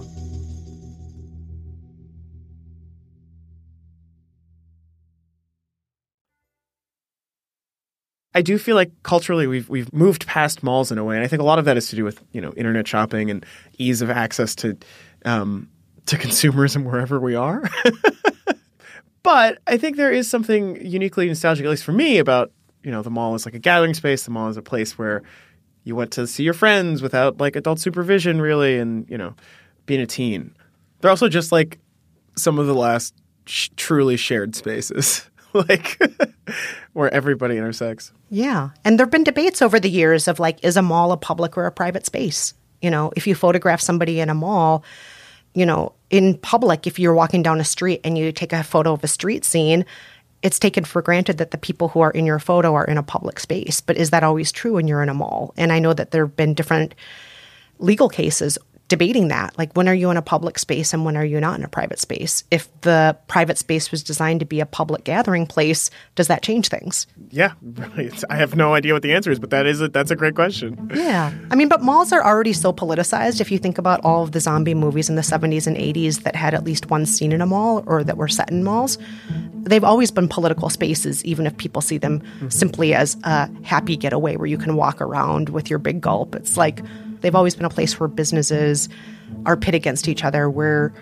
I 8.33 8.41
do 8.41 8.57
feel 8.57 8.75
like 8.75 8.91
culturally 9.03 9.47
we've 9.47 9.67
we've 9.69 9.91
moved 9.93 10.25
past 10.25 10.63
malls 10.63 10.91
in 10.91 10.97
a 10.97 11.03
way, 11.03 11.15
and 11.15 11.23
I 11.23 11.27
think 11.27 11.41
a 11.41 11.45
lot 11.45 11.59
of 11.59 11.65
that 11.65 11.77
is 11.77 11.89
to 11.89 11.95
do 11.95 12.03
with 12.03 12.21
you 12.31 12.41
know 12.41 12.53
internet 12.53 12.87
shopping 12.87 13.29
and 13.29 13.45
ease 13.77 14.01
of 14.01 14.09
access 14.09 14.55
to 14.55 14.77
um, 15.25 15.69
to 16.05 16.17
consumerism 16.17 16.83
wherever 16.83 17.19
we 17.19 17.35
are. 17.35 17.69
but 19.23 19.59
I 19.67 19.77
think 19.77 19.97
there 19.97 20.11
is 20.11 20.29
something 20.29 20.83
uniquely 20.85 21.27
nostalgic, 21.27 21.65
at 21.65 21.69
least 21.69 21.83
for 21.83 21.91
me, 21.91 22.17
about 22.17 22.51
you 22.83 22.91
know 22.91 23.01
the 23.01 23.09
mall 23.09 23.35
is 23.35 23.45
like 23.45 23.55
a 23.55 23.59
gathering 23.59 23.93
space. 23.93 24.23
The 24.23 24.31
mall 24.31 24.49
is 24.49 24.57
a 24.57 24.61
place 24.61 24.97
where 24.97 25.23
you 25.83 25.95
went 25.95 26.11
to 26.11 26.27
see 26.27 26.43
your 26.43 26.53
friends 26.53 27.01
without 27.01 27.39
like 27.39 27.55
adult 27.55 27.79
supervision, 27.79 28.41
really, 28.41 28.77
and 28.77 29.09
you 29.09 29.17
know 29.17 29.35
being 29.85 30.01
a 30.01 30.07
teen. 30.07 30.55
They're 30.99 31.09
also 31.11 31.27
just 31.27 31.51
like 31.51 31.79
some 32.37 32.59
of 32.59 32.67
the 32.67 32.75
last 32.75 33.13
sh- 33.45 33.69
truly 33.75 34.17
shared 34.17 34.55
spaces, 34.55 35.29
like 35.69 36.01
where 36.93 37.13
everybody 37.13 37.57
intersects. 37.57 38.11
Yeah. 38.29 38.69
And 38.83 38.97
there 38.97 39.05
have 39.05 39.11
been 39.11 39.23
debates 39.23 39.61
over 39.61 39.79
the 39.79 39.89
years 39.89 40.27
of 40.27 40.39
like, 40.39 40.63
is 40.63 40.77
a 40.77 40.81
mall 40.81 41.11
a 41.11 41.17
public 41.17 41.57
or 41.57 41.65
a 41.65 41.71
private 41.71 42.05
space? 42.05 42.53
You 42.81 42.89
know, 42.89 43.11
if 43.15 43.27
you 43.27 43.35
photograph 43.35 43.81
somebody 43.81 44.19
in 44.19 44.29
a 44.29 44.33
mall, 44.33 44.83
you 45.53 45.65
know, 45.65 45.93
in 46.09 46.37
public, 46.37 46.87
if 46.87 46.97
you're 46.97 47.13
walking 47.13 47.43
down 47.43 47.59
a 47.59 47.65
street 47.65 48.01
and 48.03 48.17
you 48.17 48.31
take 48.31 48.53
a 48.53 48.63
photo 48.63 48.93
of 48.93 49.03
a 49.03 49.07
street 49.07 49.45
scene, 49.45 49.85
it's 50.41 50.59
taken 50.59 50.83
for 50.83 51.01
granted 51.01 51.37
that 51.37 51.51
the 51.51 51.57
people 51.57 51.89
who 51.89 51.99
are 51.99 52.11
in 52.11 52.25
your 52.25 52.39
photo 52.39 52.73
are 52.73 52.85
in 52.85 52.97
a 52.97 53.03
public 53.03 53.39
space. 53.39 53.81
But 53.81 53.97
is 53.97 54.09
that 54.09 54.23
always 54.23 54.51
true 54.51 54.73
when 54.73 54.87
you're 54.87 55.03
in 55.03 55.09
a 55.09 55.13
mall? 55.13 55.53
And 55.57 55.71
I 55.71 55.79
know 55.79 55.93
that 55.93 56.11
there 56.11 56.25
have 56.25 56.35
been 56.35 56.53
different 56.53 56.95
legal 57.77 58.09
cases 58.09 58.57
debating 58.91 59.29
that. 59.29 59.57
Like, 59.57 59.71
when 59.71 59.87
are 59.87 59.93
you 59.93 60.09
in 60.09 60.17
a 60.17 60.21
public 60.21 60.59
space 60.59 60.93
and 60.93 61.05
when 61.05 61.15
are 61.15 61.23
you 61.23 61.39
not 61.39 61.57
in 61.57 61.63
a 61.63 61.69
private 61.69 61.97
space? 61.97 62.43
If 62.51 62.67
the 62.81 63.17
private 63.27 63.57
space 63.57 63.89
was 63.89 64.03
designed 64.03 64.41
to 64.41 64.45
be 64.45 64.59
a 64.59 64.65
public 64.65 65.05
gathering 65.05 65.47
place, 65.47 65.89
does 66.15 66.27
that 66.27 66.43
change 66.43 66.67
things? 66.67 67.07
Yeah, 67.29 67.53
really. 67.61 68.11
I 68.29 68.35
have 68.35 68.53
no 68.57 68.73
idea 68.73 68.91
what 68.91 69.01
the 69.01 69.13
answer 69.13 69.31
is, 69.31 69.39
but 69.39 69.49
that 69.51 69.65
is 69.65 69.79
a, 69.79 69.87
that's 69.87 70.11
a 70.11 70.15
great 70.17 70.35
question. 70.35 70.91
Yeah. 70.93 71.31
I 71.49 71.55
mean, 71.55 71.69
but 71.69 71.81
malls 71.81 72.11
are 72.11 72.21
already 72.21 72.51
so 72.51 72.73
politicized. 72.73 73.39
If 73.39 73.49
you 73.49 73.57
think 73.57 73.77
about 73.77 74.03
all 74.03 74.23
of 74.23 74.33
the 74.33 74.41
zombie 74.41 74.73
movies 74.73 75.09
in 75.09 75.15
the 75.15 75.21
70s 75.21 75.67
and 75.67 75.77
80s 75.77 76.23
that 76.23 76.35
had 76.35 76.53
at 76.53 76.65
least 76.65 76.89
one 76.89 77.05
scene 77.05 77.31
in 77.31 77.39
a 77.39 77.45
mall 77.45 77.85
or 77.87 78.03
that 78.03 78.17
were 78.17 78.27
set 78.27 78.51
in 78.51 78.61
malls, 78.61 78.97
they've 79.63 79.85
always 79.85 80.11
been 80.11 80.27
political 80.27 80.69
spaces, 80.69 81.23
even 81.23 81.47
if 81.47 81.55
people 81.55 81.81
see 81.81 81.97
them 81.97 82.19
mm-hmm. 82.19 82.49
simply 82.49 82.93
as 82.93 83.15
a 83.23 83.49
happy 83.63 83.95
getaway 83.95 84.35
where 84.35 84.47
you 84.47 84.57
can 84.57 84.75
walk 84.75 84.99
around 84.99 85.47
with 85.47 85.69
your 85.69 85.79
big 85.79 86.01
gulp. 86.01 86.35
It's 86.35 86.57
like, 86.57 86.81
They've 87.21 87.35
always 87.35 87.55
been 87.55 87.65
a 87.65 87.69
place 87.69 87.99
where 87.99 88.07
businesses 88.07 88.89
are 89.45 89.55
pit 89.55 89.73
against 89.73 90.07
each 90.07 90.23
other, 90.23 90.49
where 90.49 90.93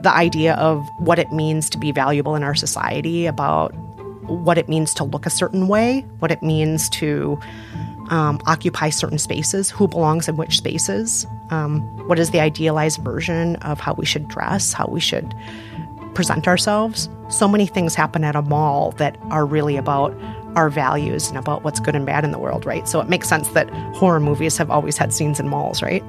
the 0.00 0.14
idea 0.14 0.54
of 0.54 0.86
what 0.98 1.18
it 1.18 1.32
means 1.32 1.68
to 1.70 1.78
be 1.78 1.92
valuable 1.92 2.34
in 2.34 2.42
our 2.42 2.54
society, 2.54 3.26
about 3.26 3.74
what 4.28 4.58
it 4.58 4.68
means 4.68 4.92
to 4.94 5.04
look 5.04 5.26
a 5.26 5.30
certain 5.30 5.68
way, 5.68 6.00
what 6.18 6.30
it 6.30 6.42
means 6.42 6.88
to 6.90 7.38
um, 8.10 8.40
occupy 8.46 8.88
certain 8.90 9.18
spaces, 9.18 9.70
who 9.70 9.88
belongs 9.88 10.28
in 10.28 10.36
which 10.36 10.58
spaces, 10.58 11.26
um, 11.50 11.80
what 12.08 12.18
is 12.18 12.30
the 12.30 12.40
idealized 12.40 13.02
version 13.02 13.56
of 13.56 13.80
how 13.80 13.94
we 13.94 14.06
should 14.06 14.28
dress, 14.28 14.72
how 14.72 14.86
we 14.86 15.00
should 15.00 15.34
present 16.14 16.48
ourselves. 16.48 17.08
So 17.28 17.46
many 17.46 17.66
things 17.66 17.94
happen 17.94 18.24
at 18.24 18.34
a 18.34 18.42
mall 18.42 18.92
that 18.92 19.16
are 19.30 19.44
really 19.44 19.76
about 19.76 20.16
our 20.56 20.70
values 20.70 21.28
and 21.28 21.38
about 21.38 21.62
what's 21.62 21.78
good 21.78 21.94
and 21.94 22.06
bad 22.06 22.24
in 22.24 22.32
the 22.32 22.38
world, 22.38 22.66
right? 22.66 22.88
So 22.88 23.00
it 23.00 23.08
makes 23.08 23.28
sense 23.28 23.48
that 23.50 23.70
horror 23.94 24.18
movies 24.18 24.56
have 24.56 24.70
always 24.70 24.96
had 24.96 25.12
scenes 25.12 25.38
in 25.38 25.48
malls, 25.48 25.82
right? 25.82 26.02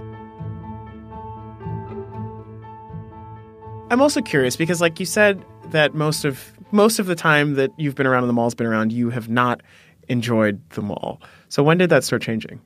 I'm 3.90 4.02
also 4.02 4.22
curious 4.22 4.56
because, 4.56 4.82
like 4.82 5.00
you 5.00 5.06
said, 5.06 5.46
that 5.66 5.94
most 5.94 6.26
of 6.26 6.52
most 6.72 7.00
of 7.00 7.06
the 7.06 7.16
time 7.16 7.54
that 7.54 7.72
you've 7.78 7.96
been 7.96 8.08
around 8.08 8.24
and 8.24 8.30
the 8.30 8.34
mall's 8.34 8.56
been 8.56 8.68
around, 8.68 8.92
you 8.92 9.10
have 9.10 9.30
not 9.30 9.62
enjoyed 10.10 10.62
the 10.72 10.82
mall. 10.82 11.22
So 11.50 11.64
when 11.64 11.78
did 11.78 11.90
that 11.90 12.04
start 12.04 12.22
changing? 12.22 12.60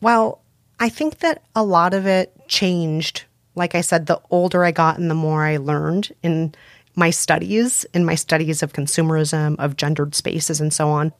Well, 0.00 0.42
I 0.80 0.88
think 0.88 1.18
that 1.18 1.42
a 1.54 1.62
lot 1.62 1.94
of 1.94 2.06
it 2.06 2.32
changed. 2.48 3.24
Like 3.54 3.74
I 3.74 3.82
said, 3.82 4.06
the 4.06 4.20
older 4.30 4.64
I 4.64 4.70
got 4.70 4.98
and 4.98 5.10
the 5.10 5.14
more 5.14 5.44
I 5.44 5.58
learned 5.58 6.12
in 6.22 6.54
my 6.96 7.10
studies, 7.10 7.84
and 7.92 8.06
my 8.06 8.14
studies 8.14 8.62
of 8.62 8.72
consumerism, 8.72 9.56
of 9.58 9.76
gendered 9.76 10.14
spaces, 10.14 10.60
and 10.60 10.72
so 10.72 10.88
on. 10.88 11.12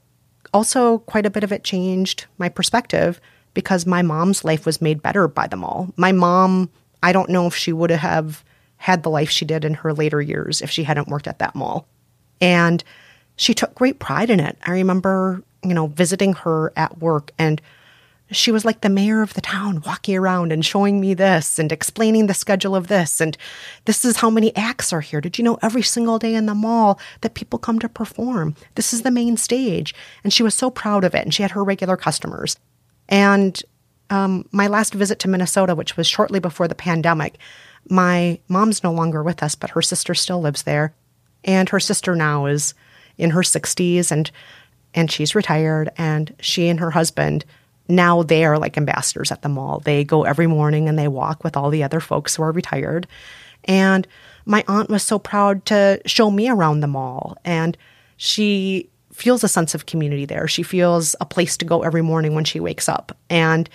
Also, 0.53 0.99
quite 0.99 1.27
a 1.27 1.31
bit 1.31 1.45
of 1.45 1.53
it 1.53 1.65
changed 1.65 2.27
my 2.39 2.49
perspective 2.49 3.21
because 3.55 3.87
my 3.87 4.03
mom's 4.03 4.45
life 4.45 4.67
was 4.67 4.83
made 4.83 5.03
better 5.03 5.27
by 5.27 5.47
the 5.47 5.57
mall. 5.57 5.93
My 5.97 6.13
mom, 6.13 6.71
I 7.03 7.13
don't 7.13 7.31
know 7.31 7.47
if 7.47 7.55
she 7.55 7.73
would 7.73 7.91
have 7.91 8.45
had 8.77 9.03
the 9.03 9.11
life 9.11 9.31
she 9.31 9.45
did 9.45 9.65
in 9.65 9.75
her 9.75 9.93
later 9.93 10.21
years 10.21 10.61
if 10.61 10.71
she 10.71 10.85
hadn't 10.85 11.09
worked 11.09 11.27
at 11.27 11.39
that 11.39 11.55
mall. 11.55 11.87
And 12.41 12.85
she 13.37 13.55
took 13.55 13.75
great 13.75 13.99
pride 13.99 14.31
in 14.31 14.41
it. 14.41 14.59
I 14.65 14.73
remember, 14.73 15.43
you 15.63 15.75
know, 15.75 15.87
visiting 15.87 16.35
her 16.35 16.73
at 16.77 16.99
work 16.99 17.33
and 17.39 17.61
she 18.31 18.51
was 18.51 18.65
like 18.65 18.81
the 18.81 18.89
mayor 18.89 19.23
of 19.23 19.35
the 19.35 19.41
town, 19.41 19.83
walking 19.85 20.17
around 20.17 20.53
and 20.53 20.65
showing 20.65 21.01
me 21.01 21.15
this 21.15 21.59
and 21.59 21.71
explaining 21.71 22.27
the 22.27 22.35
schedule 22.35 22.75
of 22.75 22.89
this. 22.89 23.21
And 23.21 23.37
this 23.85 24.05
is 24.05 24.17
how 24.17 24.31
many 24.31 24.55
acts 24.57 24.93
are 24.93 25.03
here. 25.03 25.21
Did 25.21 25.39
you 25.39 25.45
know 25.45 25.59
every 25.63 25.83
single 25.83 26.19
day 26.19 26.35
in 26.35 26.47
the 26.47 26.55
mall 26.55 26.99
that 27.21 27.35
people 27.35 27.59
come 27.59 27.79
to 27.81 27.89
perform? 27.89 28.55
This 28.77 28.93
is 28.93 29.03
the 29.03 29.11
main 29.11 29.37
stage. 29.37 29.95
And 30.23 30.33
she 30.33 30.43
was 30.43 30.55
so 30.55 30.71
proud 30.71 31.05
of 31.05 31.15
it. 31.15 31.25
And 31.25 31.35
she 31.35 31.43
had 31.43 31.53
her 31.53 31.63
regular 31.63 31.97
customers. 31.97 32.59
And 33.09 33.63
um, 34.11 34.49
my 34.53 34.69
last 34.69 34.95
visit 34.95 35.19
to 35.21 35.29
Minnesota, 35.29 35.75
which 35.75 35.97
was 35.97 36.07
shortly 36.07 36.41
before 36.41 36.69
the 36.69 36.75
pandemic, 36.75 37.37
my 37.91 38.39
mom's 38.49 38.83
no 38.83 38.93
longer 38.93 39.23
with 39.23 39.43
us, 39.43 39.55
but 39.55 39.71
her 39.71 39.83
sister 39.83 40.15
still 40.15 40.41
lives 40.41 40.63
there. 40.63 40.95
And 41.45 41.69
her 41.69 41.81
sister 41.81 42.17
now 42.17 42.47
is 42.47 42.75
in 43.19 43.31
her 43.31 43.43
60s 43.43 44.11
and 44.11 44.31
and 44.97 45.11
she's 45.11 45.35
retired 45.35 45.91
and 45.99 46.35
she 46.39 46.69
and 46.69 46.79
her 46.79 46.93
husband 46.93 47.45
now 47.89 48.23
they 48.23 48.45
are 48.45 48.59
like 48.59 48.77
ambassadors 48.77 49.31
at 49.31 49.43
the 49.43 49.49
mall. 49.49 49.81
They 49.81 50.05
go 50.05 50.25
every 50.25 50.47
morning 50.47 50.89
and 50.89 50.99
they 50.99 51.09
walk 51.09 51.45
with 51.45 51.57
all 51.57 51.71
the 51.71 51.83
other 51.83 52.01
folks 52.01 52.37
who 52.37 52.43
are 52.43 52.53
retired. 52.53 53.07
And 53.65 54.07
my 54.47 54.65
aunt 54.69 54.91
was 54.91 55.03
so 55.03 55.19
proud 55.19 55.65
to 55.67 56.01
show 56.07 56.31
me 56.31 56.49
around 56.49 56.81
the 56.81 56.87
mall 56.87 57.37
and 57.45 57.77
she 58.17 58.89
feels 59.13 59.45
a 59.45 59.49
sense 59.49 59.75
of 59.75 59.87
community 59.87 60.25
there. 60.25 60.49
She 60.49 60.63
feels 60.63 61.15
a 61.21 61.27
place 61.27 61.57
to 61.59 61.65
go 61.65 61.83
every 61.83 62.03
morning 62.03 62.35
when 62.35 62.45
she 62.45 62.61
wakes 62.61 62.89
up. 62.89 63.17
And 63.31 63.69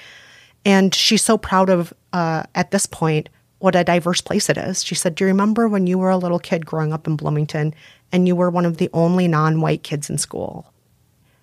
and 0.65 0.93
she's 0.93 1.23
so 1.23 1.37
proud 1.37 1.69
of 1.69 1.93
uh, 2.11 2.43
at 2.55 2.71
this 2.71 2.85
point 2.85 3.29
what 3.59 3.75
a 3.75 3.83
diverse 3.83 4.21
place 4.21 4.49
it 4.49 4.57
is. 4.57 4.83
She 4.83 4.95
said, 4.95 5.15
Do 5.15 5.23
you 5.23 5.27
remember 5.27 5.67
when 5.67 5.85
you 5.85 5.97
were 5.97 6.09
a 6.09 6.17
little 6.17 6.39
kid 6.39 6.65
growing 6.65 6.93
up 6.93 7.07
in 7.07 7.15
Bloomington 7.15 7.73
and 8.11 8.27
you 8.27 8.35
were 8.35 8.49
one 8.49 8.65
of 8.65 8.77
the 8.77 8.89
only 8.93 9.27
non 9.27 9.61
white 9.61 9.83
kids 9.83 10.09
in 10.09 10.17
school? 10.17 10.73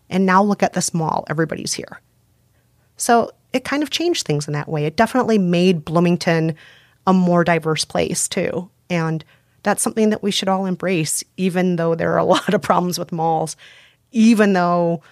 And 0.09 0.25
now 0.25 0.43
look 0.43 0.63
at 0.63 0.73
this 0.73 0.95
mall, 0.95 1.25
everybody's 1.29 1.75
here. 1.75 2.01
So 2.97 3.31
it 3.53 3.65
kind 3.65 3.83
of 3.83 3.91
changed 3.91 4.27
things 4.27 4.47
in 4.47 4.53
that 4.55 4.69
way. 4.69 4.85
It 4.85 4.97
definitely 4.97 5.39
made 5.39 5.85
Bloomington 5.85 6.55
a 7.07 7.13
more 7.13 7.45
diverse 7.45 7.85
place, 7.85 8.29
too. 8.29 8.69
And 8.91 9.25
that's 9.63 9.83
something 9.83 10.11
that 10.11 10.23
we 10.23 10.31
should 10.31 10.49
all 10.49 10.67
embrace, 10.67 11.23
even 11.37 11.77
though 11.77 11.95
there 11.95 12.13
are 12.13 12.19
a 12.19 12.25
lot 12.37 12.53
of 12.53 12.63
problems 12.63 12.99
with 12.99 13.13
malls, 13.13 13.57
even 14.13 14.53
though 14.53 15.03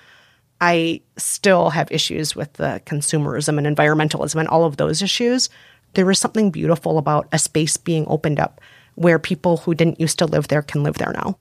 I 0.61 1.01
still 1.17 1.71
have 1.71 1.91
issues 1.91 2.35
with 2.35 2.53
the 2.55 2.81
consumerism 2.87 3.59
and 3.59 3.77
environmentalism 3.77 4.37
and 4.37 4.49
all 4.49 4.65
of 4.65 4.77
those 4.77 5.03
issues 5.03 5.51
there 5.95 6.11
is 6.11 6.19
something 6.19 6.51
beautiful 6.51 6.99
about 6.99 7.29
a 7.33 7.39
space 7.39 7.77
being 7.77 8.05
opened 8.09 8.39
up 8.39 8.61
where 8.97 9.19
people 9.19 9.59
who 9.59 9.75
didn't 9.75 10.01
used 10.01 10.19
to 10.19 10.27
live 10.27 10.49
there 10.49 10.63
can 10.63 10.83
live 10.83 10.95
there 10.95 11.13
now. 11.13 11.39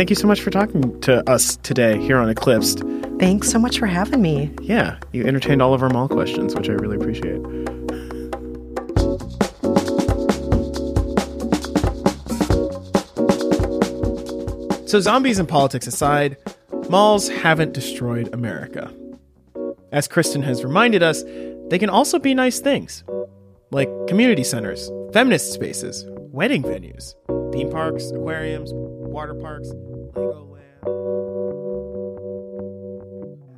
Thank 0.00 0.08
you 0.08 0.16
so 0.16 0.26
much 0.26 0.40
for 0.40 0.48
talking 0.48 0.98
to 1.02 1.30
us 1.30 1.56
today 1.56 2.00
here 2.00 2.16
on 2.16 2.30
Eclipsed. 2.30 2.82
Thanks 3.18 3.50
so 3.50 3.58
much 3.58 3.78
for 3.78 3.84
having 3.84 4.22
me. 4.22 4.50
Yeah, 4.62 4.98
you 5.12 5.26
entertained 5.26 5.60
all 5.60 5.74
of 5.74 5.82
our 5.82 5.90
mall 5.90 6.08
questions, 6.08 6.54
which 6.54 6.70
I 6.70 6.72
really 6.72 6.96
appreciate. 6.96 7.42
So, 14.88 15.00
zombies 15.00 15.38
and 15.38 15.46
politics 15.46 15.86
aside, 15.86 16.38
malls 16.88 17.28
haven't 17.28 17.74
destroyed 17.74 18.32
America. 18.32 18.90
As 19.92 20.08
Kristen 20.08 20.42
has 20.44 20.64
reminded 20.64 21.02
us, 21.02 21.22
they 21.68 21.78
can 21.78 21.90
also 21.90 22.18
be 22.18 22.32
nice 22.32 22.58
things, 22.58 23.04
like 23.70 23.90
community 24.08 24.44
centers, 24.44 24.90
feminist 25.12 25.52
spaces, 25.52 26.06
wedding 26.08 26.62
venues, 26.62 27.12
theme 27.52 27.68
parks, 27.68 28.10
aquariums, 28.12 28.70
water 28.72 29.34
parks. 29.34 29.70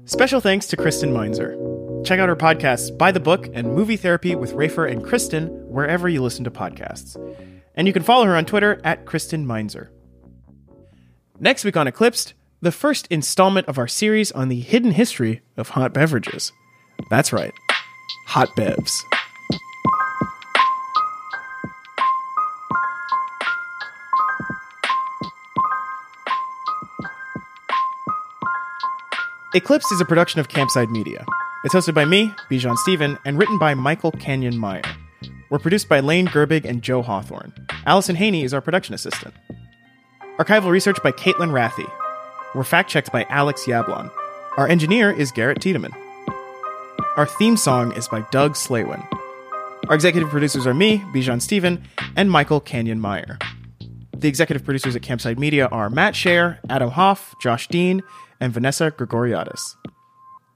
Special 0.05 0.41
thanks 0.41 0.67
to 0.67 0.77
Kristen 0.77 1.13
Meinzer. 1.13 1.57
Check 2.05 2.19
out 2.19 2.29
her 2.29 2.37
podcasts 2.37 2.97
By 2.97 3.13
the 3.13 3.21
Book 3.21 3.49
and 3.55 3.75
Movie 3.75 3.97
Therapy 3.97 4.35
with 4.35 4.53
Rafer 4.53 4.91
and 4.91 5.03
Kristen 5.03 5.49
wherever 5.69 6.09
you 6.09 6.23
listen 6.23 6.45
to 6.45 6.51
podcasts. 6.51 7.17
And 7.75 7.87
you 7.87 7.93
can 7.93 8.03
follow 8.03 8.27
her 8.27 8.37
on 8.37 8.45
Twitter 8.45 8.81
at 8.85 9.07
Kristen 9.07 9.47
Meinzer. 9.47 9.91
Next 11.41 11.65
week 11.65 11.77
on 11.77 11.87
Eclipsed, 11.87 12.35
the 12.61 12.73
first 12.73 13.07
installment 13.09 13.69
of 13.69 13.79
our 13.79 13.89
series 13.89 14.31
on 14.33 14.49
the 14.49 14.61
hidden 14.61 14.93
history 14.93 15.41
of 15.57 15.71
hot 15.71 15.93
beverages. 15.95 16.53
That's 17.11 17.33
right, 17.33 17.53
hot 18.27 18.49
bevs. 18.57 19.01
Eclipse 29.55 29.93
is 29.93 30.01
a 30.01 30.07
production 30.07 30.41
of 30.41 30.49
Campside 30.49 30.89
Media. 30.89 31.27
It's 31.63 31.75
hosted 31.75 31.93
by 31.93 32.07
me, 32.07 32.29
Bijan 32.51 32.75
Stephen, 32.79 33.19
and 33.27 33.39
written 33.39 33.59
by 33.59 33.75
Michael 33.75 34.11
Canyon 34.11 34.57
Meyer. 34.57 34.81
We're 35.51 35.59
produced 35.59 35.91
by 35.91 36.01
Lane 36.01 36.27
Gerbig 36.27 36.65
and 36.65 36.81
Joe 36.81 37.03
Hawthorne. 37.03 37.53
Allison 37.85 38.17
Haney 38.17 38.45
is 38.45 38.55
our 38.55 38.63
production 38.63 38.95
assistant. 38.95 39.35
Archival 40.39 40.71
research 40.71 40.97
by 41.03 41.13
Caitlin 41.13 41.51
Rathy. 41.53 41.87
We're 42.55 42.65
fact 42.65 42.89
checked 42.89 43.13
by 43.13 43.25
Alex 43.25 43.67
Yablon. 43.67 44.11
Our 44.57 44.69
engineer 44.69 45.11
is 45.11 45.31
Garrett 45.31 45.61
Tiedemann. 45.61 45.93
Our 47.19 47.27
theme 47.27 47.59
song 47.59 47.93
is 47.93 48.09
by 48.09 48.25
Doug 48.31 48.55
Slaywin. 48.55 49.07
Our 49.89 49.95
executive 49.95 50.31
producers 50.31 50.67
are 50.67 50.73
me, 50.73 51.01
Bijan 51.15 51.43
Stephen, 51.43 51.85
and 52.17 52.31
Michael 52.31 52.61
Canyon 52.61 53.01
Meyer. 53.01 53.39
The 54.23 54.29
executive 54.29 54.65
producers 54.65 54.95
at 54.95 55.03
Campside 55.03 55.37
Media 55.37 55.67
are 55.67 55.91
Matt 55.91 56.15
Shaer, 56.15 56.59
Adam 56.71 56.91
Hoff, 56.91 57.35
Josh 57.43 57.67
Dean, 57.67 58.05
and 58.39 58.53
Vanessa 58.53 58.93
Grigoriadis. 58.93 59.75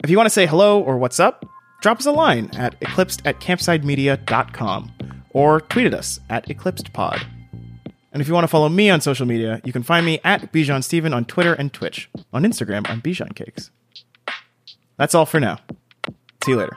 If 0.05 0.09
you 0.09 0.17
want 0.17 0.27
to 0.27 0.33
say 0.33 0.47
hello 0.47 0.81
or 0.81 0.99
what's 0.99 1.19
up, 1.19 1.45
drop 1.83 1.99
us 1.99 2.07
a 2.07 2.13
line 2.13 2.49
at 2.55 2.77
eclipsed 2.81 3.23
at 3.25 3.41
campsidemedia.com 3.41 4.93
or 5.31 5.61
tweet 5.63 5.87
at 5.87 5.95
us 5.95 6.21
at 6.31 6.47
eclipsedpod. 6.47 7.27
And 8.13 8.23
if 8.23 8.29
you 8.29 8.35
want 8.35 8.45
to 8.45 8.49
follow 8.49 8.69
me 8.69 8.89
on 8.89 9.01
social 9.01 9.27
media, 9.27 9.61
you 9.65 9.73
can 9.73 9.83
find 9.83 10.07
me 10.07 10.21
at 10.23 10.53
Bijan 10.53 10.85
Stephen 10.85 11.13
on 11.13 11.25
Twitter 11.25 11.55
and 11.55 11.73
Twitch. 11.73 12.09
On 12.33 12.45
Instagram, 12.45 12.89
I'm 12.89 13.03
Bijan 13.03 13.35
Cakes. 13.35 13.73
That's 14.97 15.13
all 15.17 15.27
for 15.27 15.41
now. 15.41 15.59
See 16.45 16.53
you 16.53 16.59
later. 16.59 16.77